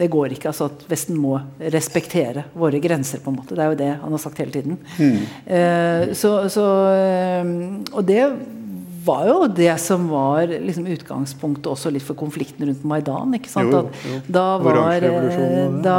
[0.00, 0.50] det, går ikke.
[0.50, 3.22] altså At Vesten må respektere våre grenser.
[3.22, 4.78] på en måte, Det er jo det han har sagt hele tiden.
[4.98, 5.18] Mm.
[5.46, 7.52] Uh, så, så uh,
[7.92, 8.22] Og det
[9.08, 13.34] var jo det som var liksom, utgangspunktet også litt for konflikten rundt Maidan.
[13.38, 13.72] ikke sant?
[13.72, 14.20] Jo, jo.
[14.28, 15.98] Da, var, eh, da,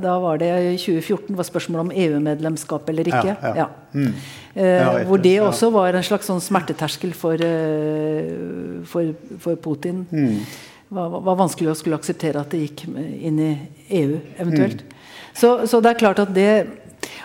[0.00, 0.52] da, var det
[0.82, 3.34] 2014 var spørsmålet om EU-medlemskap eller ikke.
[3.34, 3.68] Ja, ja.
[3.94, 4.12] Mm.
[4.54, 10.04] Eh, hvor det også var en slags sånn smerteterskel for, uh, for, for Putin.
[10.10, 10.42] Mm.
[10.90, 13.52] Var, var, vanskelig å skulle akseptere at det gikk inn i
[14.00, 14.82] EU, eventuelt.
[14.82, 14.96] Mm.
[15.30, 16.52] Så, så, det er klart at det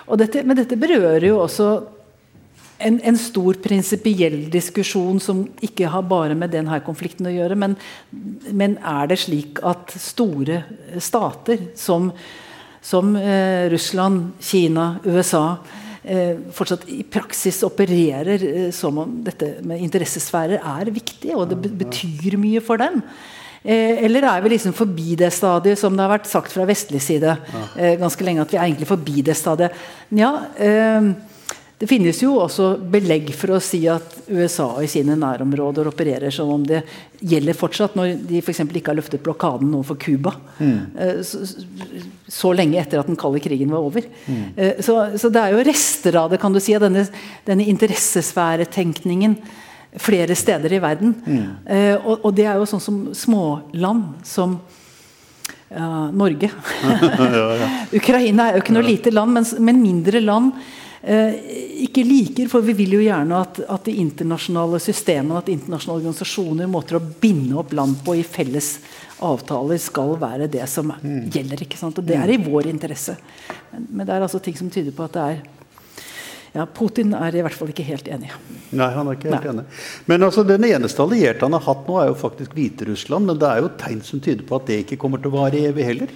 [0.05, 1.69] og dette, Men dette berører jo også
[2.77, 7.57] en, en, stor prinsipiell diskusjon som ikke har bare med denne konflikten å gjøre.
[7.59, 7.77] Men,
[8.51, 10.61] men er det slik at store
[11.03, 12.11] stater som,
[12.83, 15.45] som eh, Russland, Kina, USA
[16.03, 21.73] eh, fortsatt i praksis opererer eh, som om dette med interessesfærer er viktig, og det
[21.79, 23.01] betyr mye for dem?
[23.65, 27.01] Eh, eller er vi liksom forbi det stadiet, som det har vært sagt fra vestlig
[27.01, 29.73] side eh, ganske lenge, at vi er egentlig forbi det stadiet?
[30.13, 31.07] Ja, eh,
[31.75, 36.53] det finnes jo også belegg for å si at USA i sine nærområder opererer som
[36.53, 36.79] om det
[37.19, 38.61] gjelder fortsatt, når de f.eks.
[38.63, 40.77] ikke har løftet blokaden overfor Cuba mm.
[40.95, 41.41] Eh, så,
[42.31, 44.07] så, lenge etter at den kalde krigen var over.
[44.23, 44.45] Mm.
[44.55, 47.03] Eh, så, så, det er jo rester av det, kan du si, av denne,
[47.47, 49.35] denne interessesfæretenkningen
[49.99, 51.11] flere steder i verden.
[51.25, 51.43] Mm.
[51.75, 54.55] Eh, og, og, det er jo sånn som småland som
[55.75, 56.53] uh, Norge.
[57.99, 60.55] Ukraina er jo ikke noe lite land, men, men mindre land
[61.05, 62.47] ikke liker.
[62.49, 67.03] For vi vil jo gjerne at, at de internasjonale systemene, at internasjonale organisasjoner, måter å
[67.03, 68.77] binde opp land på i felles
[69.25, 71.27] avtaler, skal være det som mm.
[71.33, 71.65] gjelder.
[71.67, 72.01] ikke sant?
[72.01, 73.17] Og det er i vår interesse.
[73.71, 75.43] Men, men det er altså ting som tyder på at det er
[76.55, 78.29] ja, Putin er i hvert fall ikke helt enig.
[78.71, 79.55] Nei, han er ikke helt Nei.
[79.57, 79.79] enig.
[80.07, 83.27] Men altså, den eneste allierte han har hatt nå, er jo faktisk Hviterussland.
[83.27, 85.65] Men det er jo tegn som tyder på at det ikke kommer til å vare
[85.67, 86.13] evig heller.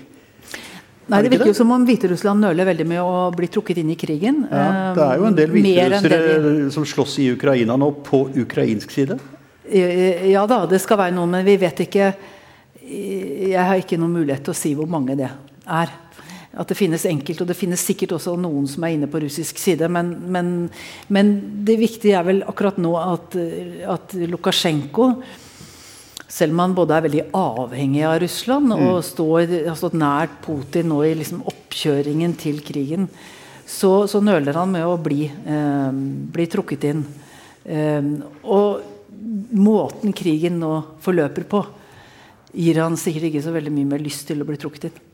[1.09, 3.97] Nei, Det virker jo som om Hviterussland nøler veldig med å bli trukket inn i
[3.99, 4.43] krigen.
[4.45, 6.51] Ja, det er jo en del eh, hviterussere de...
[6.75, 9.17] som slåss i Ukraina nå, på ukrainsk side?
[9.69, 12.07] Ja da, det skal være noen, men vi vet ikke
[12.81, 15.91] Jeg har ikke noen mulighet til å si hvor mange det er.
[16.59, 19.59] At det finnes enkelt, og det finnes sikkert også noen som er inne på russisk
[19.61, 19.85] side.
[19.93, 20.55] Men, men,
[21.13, 21.35] men
[21.65, 23.37] det viktige er vel akkurat nå at,
[23.97, 25.11] at Lukasjenko
[26.29, 29.07] selv om han både er veldig avhengig av Russland og mm.
[29.07, 33.09] står, har stått nært Putin nå i liksom oppkjøringen til krigen,
[33.69, 35.89] så, så, nøler han med å bli, eh,
[36.33, 37.03] bli trukket inn.
[37.65, 38.13] Eh,
[38.45, 38.85] og
[39.57, 40.73] måten krigen nå
[41.03, 41.63] forløper på,
[42.53, 45.05] gir han sikkert ikke så veldig mye mer lyst til å bli trukket inn.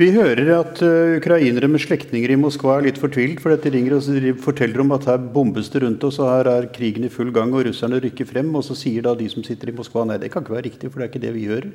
[0.00, 3.42] Vi hører at uh, ukrainere med slektninger i Moskva er litt fortvilt.
[3.42, 6.70] For dette ringer og forteller om at her bombes det rundt oss, og her er
[6.74, 8.50] krigen i full gang, og russerne rykker frem.
[8.58, 10.90] Og så sier da de som sitter i Moskva nei, det kan ikke være riktig,
[10.90, 11.70] for det er ikke det vi hører.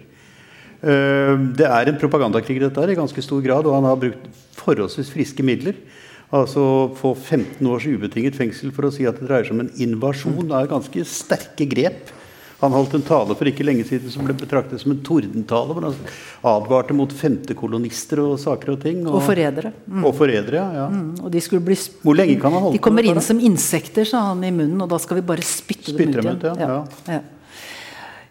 [0.78, 4.44] Uh, det er en propagandakrig dette her, i ganske stor grad, og han har brukt
[4.58, 5.80] forholdsvis friske midler.
[6.36, 9.76] Altså Få 15 års ubetinget fengsel for å si at det dreier seg om en
[9.80, 12.12] invasjon, er ganske sterke grep.
[12.58, 15.76] Han holdt en tale for ikke lenge siden som ble betraktet som en tordentale.
[15.76, 15.98] hvor Han
[16.56, 19.04] advarte mot femtekolonister og saker og ting.
[19.06, 19.74] Og, og forrædere.
[19.86, 20.08] Mm.
[20.10, 20.88] Og forrædere, ja.
[20.90, 21.12] Mm.
[21.22, 24.32] Og de skulle bli Hvor lenge kan han holde De kommer inn som insekter, sa
[24.32, 26.66] han i munnen, og da skal vi bare spytte, spytte dem ut igjen.
[26.66, 26.80] Ja.
[27.18, 27.24] Ja.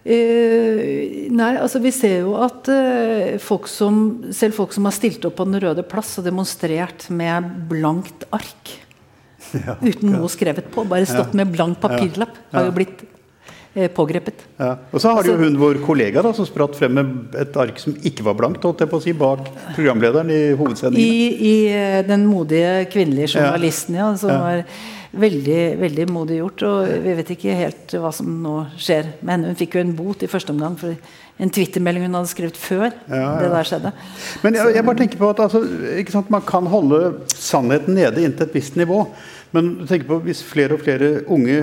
[0.06, 3.96] Uh, nei, altså Vi ser jo at uh, folk som,
[4.34, 8.70] selv folk som har stilt opp på Den røde plass og demonstrert med blankt ark,
[9.66, 13.02] ja, uten noe skrevet på, bare stått med blank papirlapp, har jo blitt
[13.96, 14.44] pågrepet.
[14.56, 14.72] Ja.
[14.90, 17.80] Og så har altså, jo hun vår kollega da, som spratt frem med et ark
[17.82, 21.02] som ikke var blankt, holdt jeg på å si, bak programlederen i hovedsendingen.
[21.04, 24.40] I, i eh, den modige kvinnelige journalisten, ja, som ja.
[24.42, 24.64] var
[25.16, 26.64] veldig, veldig modig gjort.
[26.68, 29.14] Og vi vet ikke helt hva som nå skjer.
[29.26, 30.76] Men hun fikk jo en bot i første omgang.
[30.80, 30.96] for
[31.36, 33.32] en twittermelding hun hadde skrevet før ja, ja.
[33.42, 33.90] det der skjedde.
[34.40, 35.60] Men jeg, jeg bare tenker på at altså,
[36.08, 37.00] sant, Man kan holde
[37.34, 39.02] sannheten nede inntil et visst nivå.
[39.52, 41.60] Men tenk på hvis flere og flere unge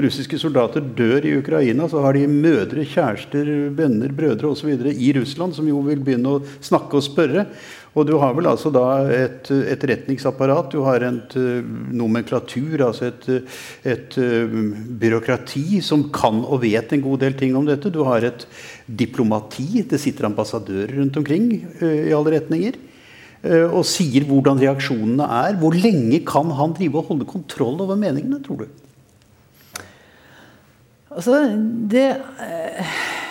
[0.00, 4.72] russiske soldater dør i Ukraina, så har de mødre, kjærester, venner, brødre osv.
[4.92, 7.46] i Russland som jo vil begynne å snakke og spørre.
[7.92, 13.26] Og du har vel altså da et etterretningsapparat, du har en eh, nomenklatur, altså et,
[13.84, 14.54] et, eh,
[15.02, 17.92] byråkrati som kan og vet en god del ting om dette.
[17.92, 18.46] Du har et
[18.86, 21.50] diplomati, det sitter ambassadører rundt omkring
[21.82, 22.80] uh, i alle retninger.
[23.42, 25.56] Og sier hvordan reaksjonene er.
[25.58, 28.81] Hvor lenge kan han drive og holde kontroll over meningene, tror du?
[31.12, 31.42] Altså,
[31.92, 32.06] det,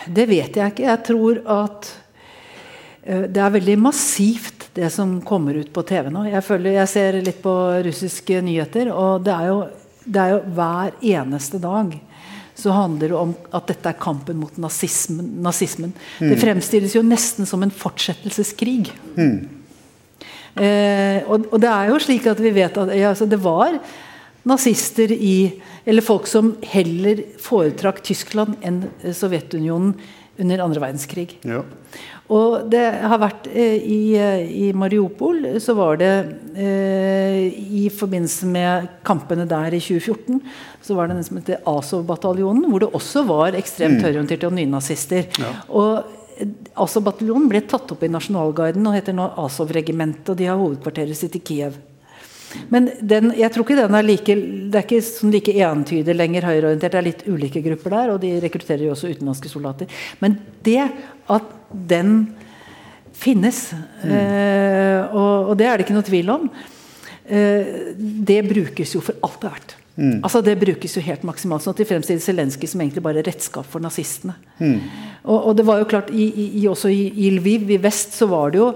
[0.08, 0.88] det vet jeg ikke.
[0.88, 1.92] Jeg tror at
[3.04, 6.28] Eh, det er veldig massivt, det som kommer ut på TV nå.
[6.30, 7.54] Jeg, føler, jeg ser litt på
[7.88, 9.64] russiske nyheter, og det er, jo,
[10.06, 11.98] det er jo hver eneste dag
[12.62, 15.32] så handler det om at dette er kampen mot nazismen.
[15.42, 15.96] nazismen.
[16.20, 16.28] Mm.
[16.30, 18.92] Det fremstilles jo nesten som en fortsettelseskrig.
[19.18, 19.40] Mm.
[20.62, 23.80] Eh, og, og, det er jo slik at vi vet at ja, altså det var
[24.48, 29.96] nazister i Eller folk som heller foretrakk Tyskland enn Sovjetunionen
[30.42, 31.40] under andre verdenskrig.
[31.46, 31.64] Ja.
[32.32, 36.12] Og det har vært eh, i, eh, i, Mariupol så var det
[36.56, 40.40] eh, I forbindelse med kampene der i 2014
[40.82, 44.06] så var det den som heter Azov-bataljonen, hvor det også var ekstremt mm.
[44.06, 45.28] høyreorienterte og nynazister.
[45.42, 45.52] Ja.
[45.76, 46.48] Og
[46.80, 50.32] Azov-bataljonen ble tatt opp i Nasjonalgarden og heter nå Azov-regimentet.
[50.32, 51.78] Og de har hovedkvarteret sitt i Kiev.
[52.74, 56.48] Men den, jeg tror ikke den er like det er ikke sånn like entydig lenger
[56.50, 56.94] høyreorientert.
[56.94, 60.02] Det er litt ulike grupper der, og de rekrutterer jo også utenlandske soldater.
[60.24, 60.86] Men det
[61.32, 62.16] at den
[63.22, 63.68] finnes,
[64.02, 64.16] mm.
[64.16, 66.50] eh, og, og, det er det ikke noe tvil om,
[67.28, 67.76] eh,
[68.32, 69.78] det brukes jo for alt det er verdt.
[70.02, 70.22] Mm.
[70.24, 71.64] Altså Det brukes jo helt maksimalt.
[71.64, 74.38] sånn at De fremstiller Zelenskyj som egentlig bare redskap for nazistene.
[74.58, 74.80] Mm.
[75.26, 76.30] Og, og, det var jo klart, i,
[76.62, 78.72] i, også i, i Lviv i vest så var det jo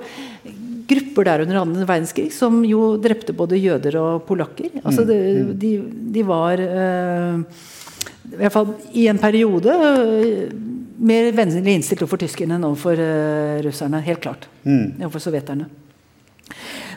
[0.87, 4.69] grupper der under annen verdenskrig som jo drepte både jøder og polakker.
[4.83, 5.53] Altså det, mm.
[5.61, 5.71] de,
[6.17, 7.39] de, var uh,
[8.31, 10.43] i hvert fall i en periode uh,
[10.95, 14.03] mer vennlig innstilt overfor tyskerne enn overfor uh, russerne.
[14.05, 14.47] Helt klart.
[14.67, 15.01] Mm.
[15.01, 15.71] Overfor sovjeterne.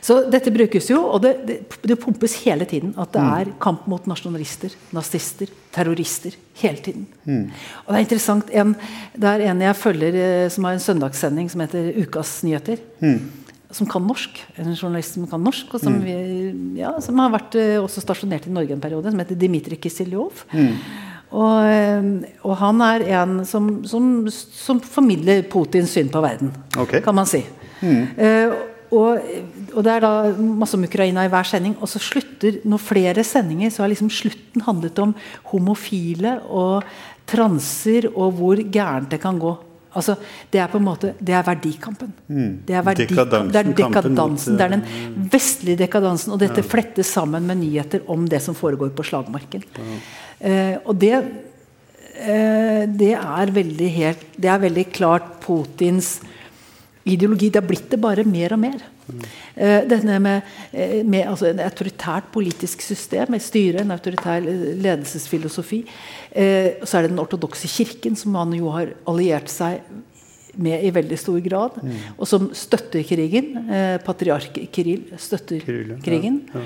[0.05, 3.33] Så dette brukes jo, og det, det, det, pumpes hele tiden at det mm.
[3.41, 6.37] er kamp mot nasjonalister, nazister, terrorister.
[6.61, 7.09] Hele tiden.
[7.25, 7.49] Mm.
[7.85, 8.73] Og det er interessant en,
[9.15, 10.17] Det er en jeg følger
[10.55, 12.81] som har en søndagssending som heter Ukas nyheter.
[13.03, 14.39] Mm som kan norsk.
[14.57, 16.07] En journalist som kan norsk, og som, mm.
[16.07, 19.81] vi, ja, som har vært uh, også stasjonert i Norge en periode, som heter Dmitrij
[19.85, 20.47] Kisiljov.
[20.55, 20.73] Mm.
[21.29, 22.07] Og, eh,
[22.41, 27.03] og, han er en som, som, som, formidler Putins syn på verden, okay.
[27.05, 27.43] kan man si.
[27.83, 28.07] Mm.
[28.17, 28.55] Uh,
[28.97, 29.21] og,
[29.75, 31.77] og, det er da masse om Ukraina i hver sending.
[31.85, 35.13] Og så slutter når flere sendinger så har liksom slutten handlet om
[35.53, 36.89] homofile og
[37.29, 39.53] transer og hvor gærent det kan gå.
[39.99, 40.15] Altså,
[40.53, 42.13] det er på en måte, det er verdikampen.
[42.29, 42.53] Mm.
[42.69, 44.59] Det er, verdi, dekadansen, det er dekadansen.
[44.59, 46.35] Det er den vestlige dekadansen.
[46.37, 46.69] Og dette ja.
[46.75, 49.67] flettes sammen med nyheter om det som foregår på slagmarken.
[49.77, 49.99] Ja.
[50.39, 51.15] Eh, og det,
[52.23, 56.19] eh, det, er veldig helt, det er veldig klart Putins
[57.09, 57.51] ideologi.
[57.51, 58.87] Det har blitt det bare mer og mer.
[59.09, 59.23] Mm.
[59.57, 65.85] Eh, denne med, eh, med altså en autoritært politisk system, et styre, en autoritær ledelsesfilosofi.
[66.33, 69.81] Eh, så er det den ortodokse kirken, som man jo har alliert seg
[70.59, 71.97] med i veldig stor grad, mm.
[72.19, 73.55] og som støtter krigen.
[73.71, 76.01] Eh, patriark Kiril støtter Kirill, ja.
[76.05, 76.41] krigen.
[76.55, 76.65] Ja.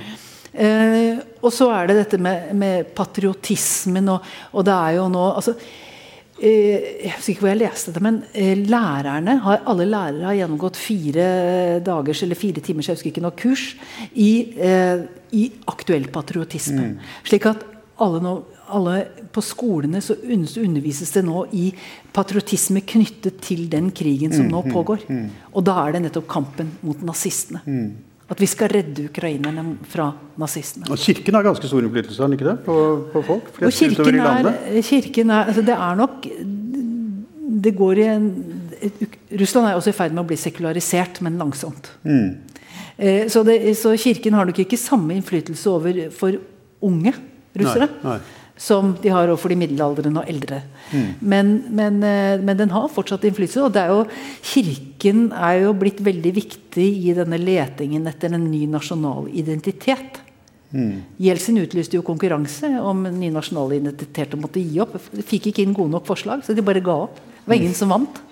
[0.53, 5.23] Eh, og så er det dette med, med patriotismen, og, og, det er jo nå
[5.31, 5.55] altså,
[6.43, 10.81] Jeg husker ikke hvor jeg leste det, men eh, lærerne har, alle lærere har gjennomgått
[10.81, 11.27] fire
[11.87, 13.69] dagers eller fire timers jeg husker ikke noe, kurs
[14.13, 15.05] i, eh,
[15.39, 16.89] i aktuell patriotisme.
[16.95, 17.13] Mm.
[17.29, 17.63] Slik at
[18.03, 18.35] alle nå
[18.73, 18.95] alle,
[19.33, 21.67] på skolene så undervises det nå i
[22.15, 25.05] patriotisme knyttet til den krigen som mm, nå mm, pågår.
[25.09, 27.63] Mm, Og da er det nettopp kampen mot nazistene.
[27.67, 27.91] Mm.
[28.33, 30.09] At vi skal redde ukrainerne fra
[30.41, 30.89] nazistene.
[30.89, 32.77] Og Kirken har ganske stor innflytelse ikke det, på,
[33.13, 33.51] på folk?
[33.61, 36.29] Og kirken er, kirken er altså Det er nok
[37.63, 38.29] det går i en,
[39.39, 41.93] Russland er også i ferd med å bli sekularisert, men langsomt.
[42.03, 42.41] Mm.
[42.97, 46.41] Eh, så, det, så, Kirken har nok ikke samme innflytelse over for
[46.83, 47.13] unge
[47.55, 47.91] russere.
[48.01, 50.61] Nei, nei som de har overfor de middelaldrende og eldre.
[50.93, 51.07] Mm.
[51.19, 53.65] Men, men, eh, men, den har fortsatt innflytelse.
[53.67, 54.05] Og det er jo,
[54.53, 60.21] Kirken er jo blitt veldig viktig i denne letingen etter en ny nasjonal identitet.
[60.73, 61.03] Mm.
[61.21, 64.95] Jeltsin utlyste jo konkurranse om ny nasjonal identitet og måtte gi opp.
[65.11, 67.19] De fikk ikke inn gode nok forslag, så de bare ga opp.
[67.43, 68.23] Det var ingen som vant.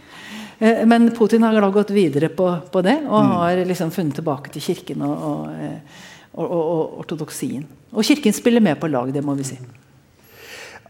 [0.62, 3.34] Eh, men Putin har gått videre på, på det og mm.
[3.34, 6.00] har liksom funnet tilbake til kirken og, og, eh,
[6.38, 7.66] og, og ortodoksien.
[7.90, 9.58] Og kirken spiller med på lag, det må vi si.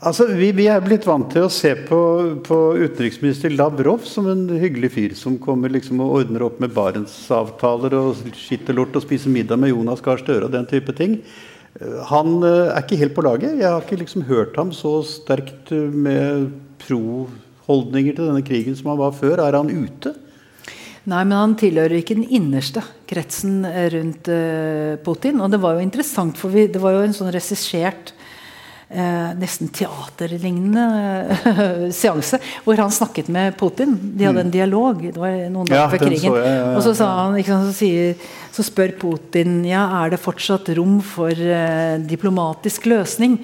[0.00, 1.96] Altså, vi, vi, er blitt vant til å se på,
[2.46, 7.92] på, utenriksminister Lavrov som en hyggelig fyr som kommer liksom og ordner opp med Barentsavtaler
[7.98, 11.18] og skittelort og spiser middag med Jonas Gahr Støre og den type ting.
[12.08, 13.58] Han eh, er ikke helt på laget.
[13.60, 16.48] Jeg har ikke liksom hørt ham så sterkt eh, med
[16.80, 19.44] pro-holdninger til denne krigen som han var før.
[19.44, 20.14] Er han ute?
[21.10, 25.40] Nei, men han tilhører ikke den innerste kretsen rundt uh, Putin.
[25.40, 28.12] Og det var jo interessant, for vi, det var jo en sånn regissert
[28.90, 30.84] eh, nesten teaterlignende
[31.30, 33.96] eh, seanse, hvor han snakket med Putin.
[34.16, 34.54] De hadde en mm.
[34.54, 35.02] dialog.
[35.06, 36.26] Det var noen dager ja, før krigen.
[36.26, 40.14] Så, ja, ja, og så, sa han, sant, så, sier, så, spør Putin ja, er
[40.14, 43.40] det fortsatt rom for eh, diplomatisk løsning.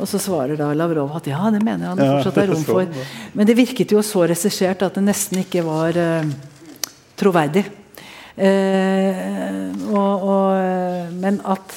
[0.00, 3.04] Og så svarer da Lavrov at ja, det mener han det fortsatt er rom for.
[3.36, 6.34] Men det virket jo så regissert at det nesten ikke var eh,
[7.20, 7.66] troverdig.
[8.32, 11.74] Eh, og, og, men at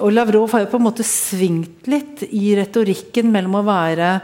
[0.00, 4.14] og Lavrov har jo på en måte svingt litt i retorikken mellom å være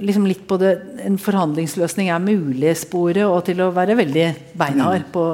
[0.00, 0.72] liksom litt på det,
[1.04, 4.26] en forhandlingsløsning er mulig-sporet, og til å være veldig
[4.58, 5.26] beinhard på,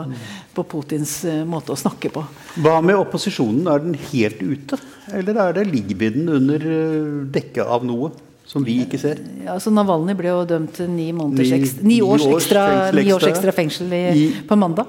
[0.54, 2.24] på Putins uh, måte å snakke på.
[2.58, 3.68] Hva med opposisjonen?
[3.70, 4.80] Er den helt ute?
[5.14, 8.10] Eller er det ligger under dekket dekke av noe?
[8.48, 9.18] Som vi ikke ser?
[9.44, 11.48] Ja, så Navalny ble jo dømt til ni, ni,
[11.84, 12.62] ni, års, ekstra,
[12.96, 14.88] ni års ekstra fengsel i, i, på mandag.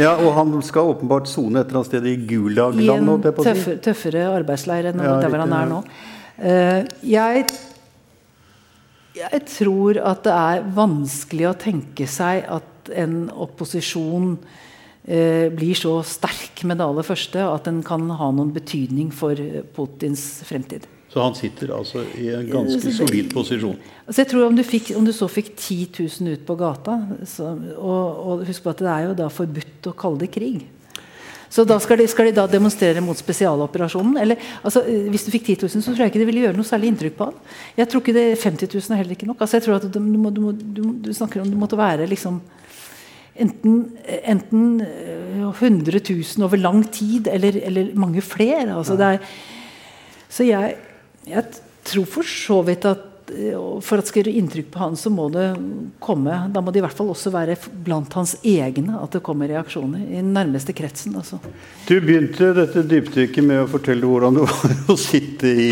[0.00, 2.82] Ja, Og han skal åpenbart sone et eller annet sted i Gulag-land?
[2.82, 5.80] I en tøffe, tøffere arbeidsleir enn ja, der hvor han er nå.
[6.34, 7.44] Uh, jeg,
[9.20, 16.00] jeg tror at det er vanskelig å tenke seg at en opposisjon uh, blir så
[16.06, 19.38] sterk med det aller første at den kan ha noen betydning for
[19.76, 20.90] Putins fremtid.
[21.14, 23.76] Så han sitter altså i en ganske solid posisjon.
[24.08, 26.96] Så jeg tror om du, fikk, om du, så fikk 10 000 ut på gata
[27.30, 30.64] så, og, og, husk på at det er jo da forbudt å kalle det krig.
[31.54, 34.16] Så da skal de, skal de da demonstrere mot spesialoperasjonen?
[34.24, 36.66] Eller, altså, hvis du fikk 10 000, så tror jeg ikke det ville gjøre noe
[36.66, 37.36] særlig inntrykk på han.
[37.76, 39.44] Jeg tror ikke det 50 000 er heller ikke nok.
[39.46, 40.54] Altså, jeg tror at du, må, du, må,
[41.04, 42.40] du, snakker om det måtte være liksom
[43.38, 43.78] enten,
[44.34, 48.74] enten 100 øh, 000 over lang tid, eller, eller mange flere.
[48.74, 49.22] Altså, er,
[50.26, 50.74] så jeg
[51.28, 51.44] jeg
[51.84, 55.12] tror for så vidt at eh, for at det skal gjøre inntrykk på han, så
[55.12, 55.46] må det
[56.02, 57.56] komme Da må det i hvert fall også være
[57.86, 60.04] blant hans egne at det kommer reaksjoner.
[60.04, 61.16] I den nærmeste kretsen.
[61.20, 61.40] Altså.
[61.88, 65.70] Du begynte dette dypdykket med å fortelle hvordan det var å sitte i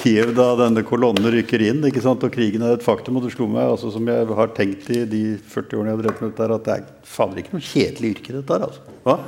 [0.00, 1.84] Kiev da denne kolonnen rykker inn.
[1.84, 2.24] ikke sant?
[2.24, 3.18] Og krigen er et faktum.
[3.18, 6.02] Og det slo meg, altså, som jeg har tenkt i de 40 årene jeg har
[6.06, 8.68] drevet med dette, at det er fader ikke noe kjedelig yrke, dette her.
[8.70, 8.98] altså.
[9.04, 9.18] Hva?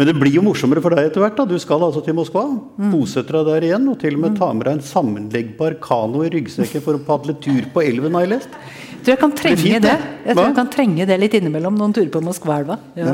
[0.00, 1.34] Men det blir jo morsommere for deg etter hvert.
[1.36, 1.44] da.
[1.44, 2.46] Du skal altså til Moskva.
[2.80, 2.92] Mm.
[2.94, 3.88] Bosetter deg der igjen.
[3.92, 7.34] Og til og med ta med deg en sammenleggbar kano i ryggsekken for å padle
[7.44, 8.54] tur på elven, har jeg lest.
[8.94, 9.66] Jeg tror jeg kan trenge det.
[9.66, 9.96] Fint, det.
[10.24, 11.76] Jeg tror jeg kan trenge det litt innimellom.
[11.76, 12.78] Noen turer på Moskvaelva.
[12.96, 13.12] Ja.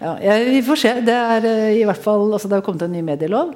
[0.00, 0.16] Ja.
[0.24, 0.94] ja, vi får se.
[1.06, 3.54] Det er eh, i hvert fall, altså det har kommet en ny medielov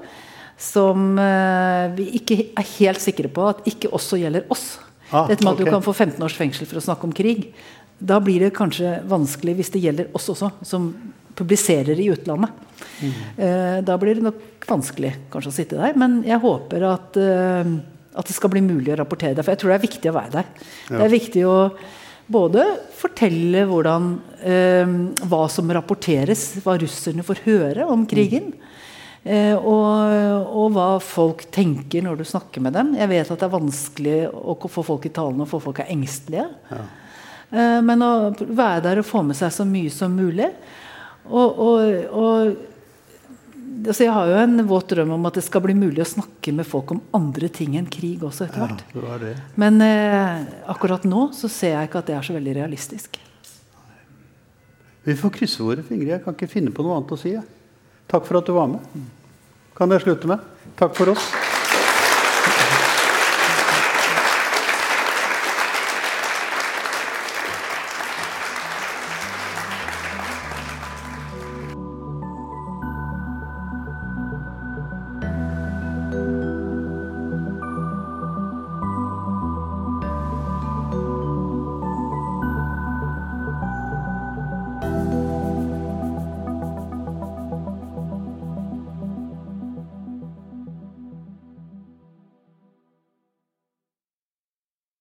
[0.62, 4.76] som uh, vi ikke er helt sikre på at ikke også gjelder oss.
[5.10, 5.66] Ah, Dette med at okay.
[5.66, 7.48] du kan få 15 års fengsel for å snakke om krig.
[7.98, 10.92] Da blir det kanskje vanskelig hvis det gjelder oss også, som
[11.38, 12.68] publiserer i utlandet.
[13.02, 13.84] Mm.
[13.86, 15.96] da blir det nok vanskelig kanskje å sitte der.
[15.98, 17.72] Men jeg håper at, eh,
[18.12, 19.44] at, det skal bli mulig å rapportere der.
[19.44, 20.50] For jeg tror det er viktig å være der.
[20.88, 20.96] Ja.
[20.96, 21.56] Det er viktig å
[22.32, 22.66] både
[22.96, 24.12] fortelle hvordan,
[24.42, 24.92] eh,
[25.28, 28.52] hva som rapporteres, hva russerne får høre om krigen.
[28.52, 28.68] Mm.
[29.22, 32.96] Eh, og, og, hva folk tenker når du snakker med dem.
[32.98, 35.92] Jeg vet at det er vanskelig å få folk i talen og få folk er
[35.94, 36.48] engstelige.
[36.72, 36.82] Ja.
[37.52, 40.50] Eh, men å være der og få med seg så mye som mulig.
[41.30, 42.56] Og, og, og
[43.86, 46.54] altså Jeg har jo en våt drøm om at det skal bli mulig å snakke
[46.54, 48.84] med folk om andre ting enn krig også etter hvert.
[48.94, 53.18] Ja, Men eh, akkurat nå så ser jeg ikke at det er så veldig realistisk.
[55.02, 56.12] Vi får krysse våre fingre.
[56.14, 57.34] Jeg kan ikke finne på noe annet å si.
[58.10, 59.08] Takk for at du var med.
[59.78, 60.52] Kan jeg slutte med.
[60.78, 61.51] Takk for oss.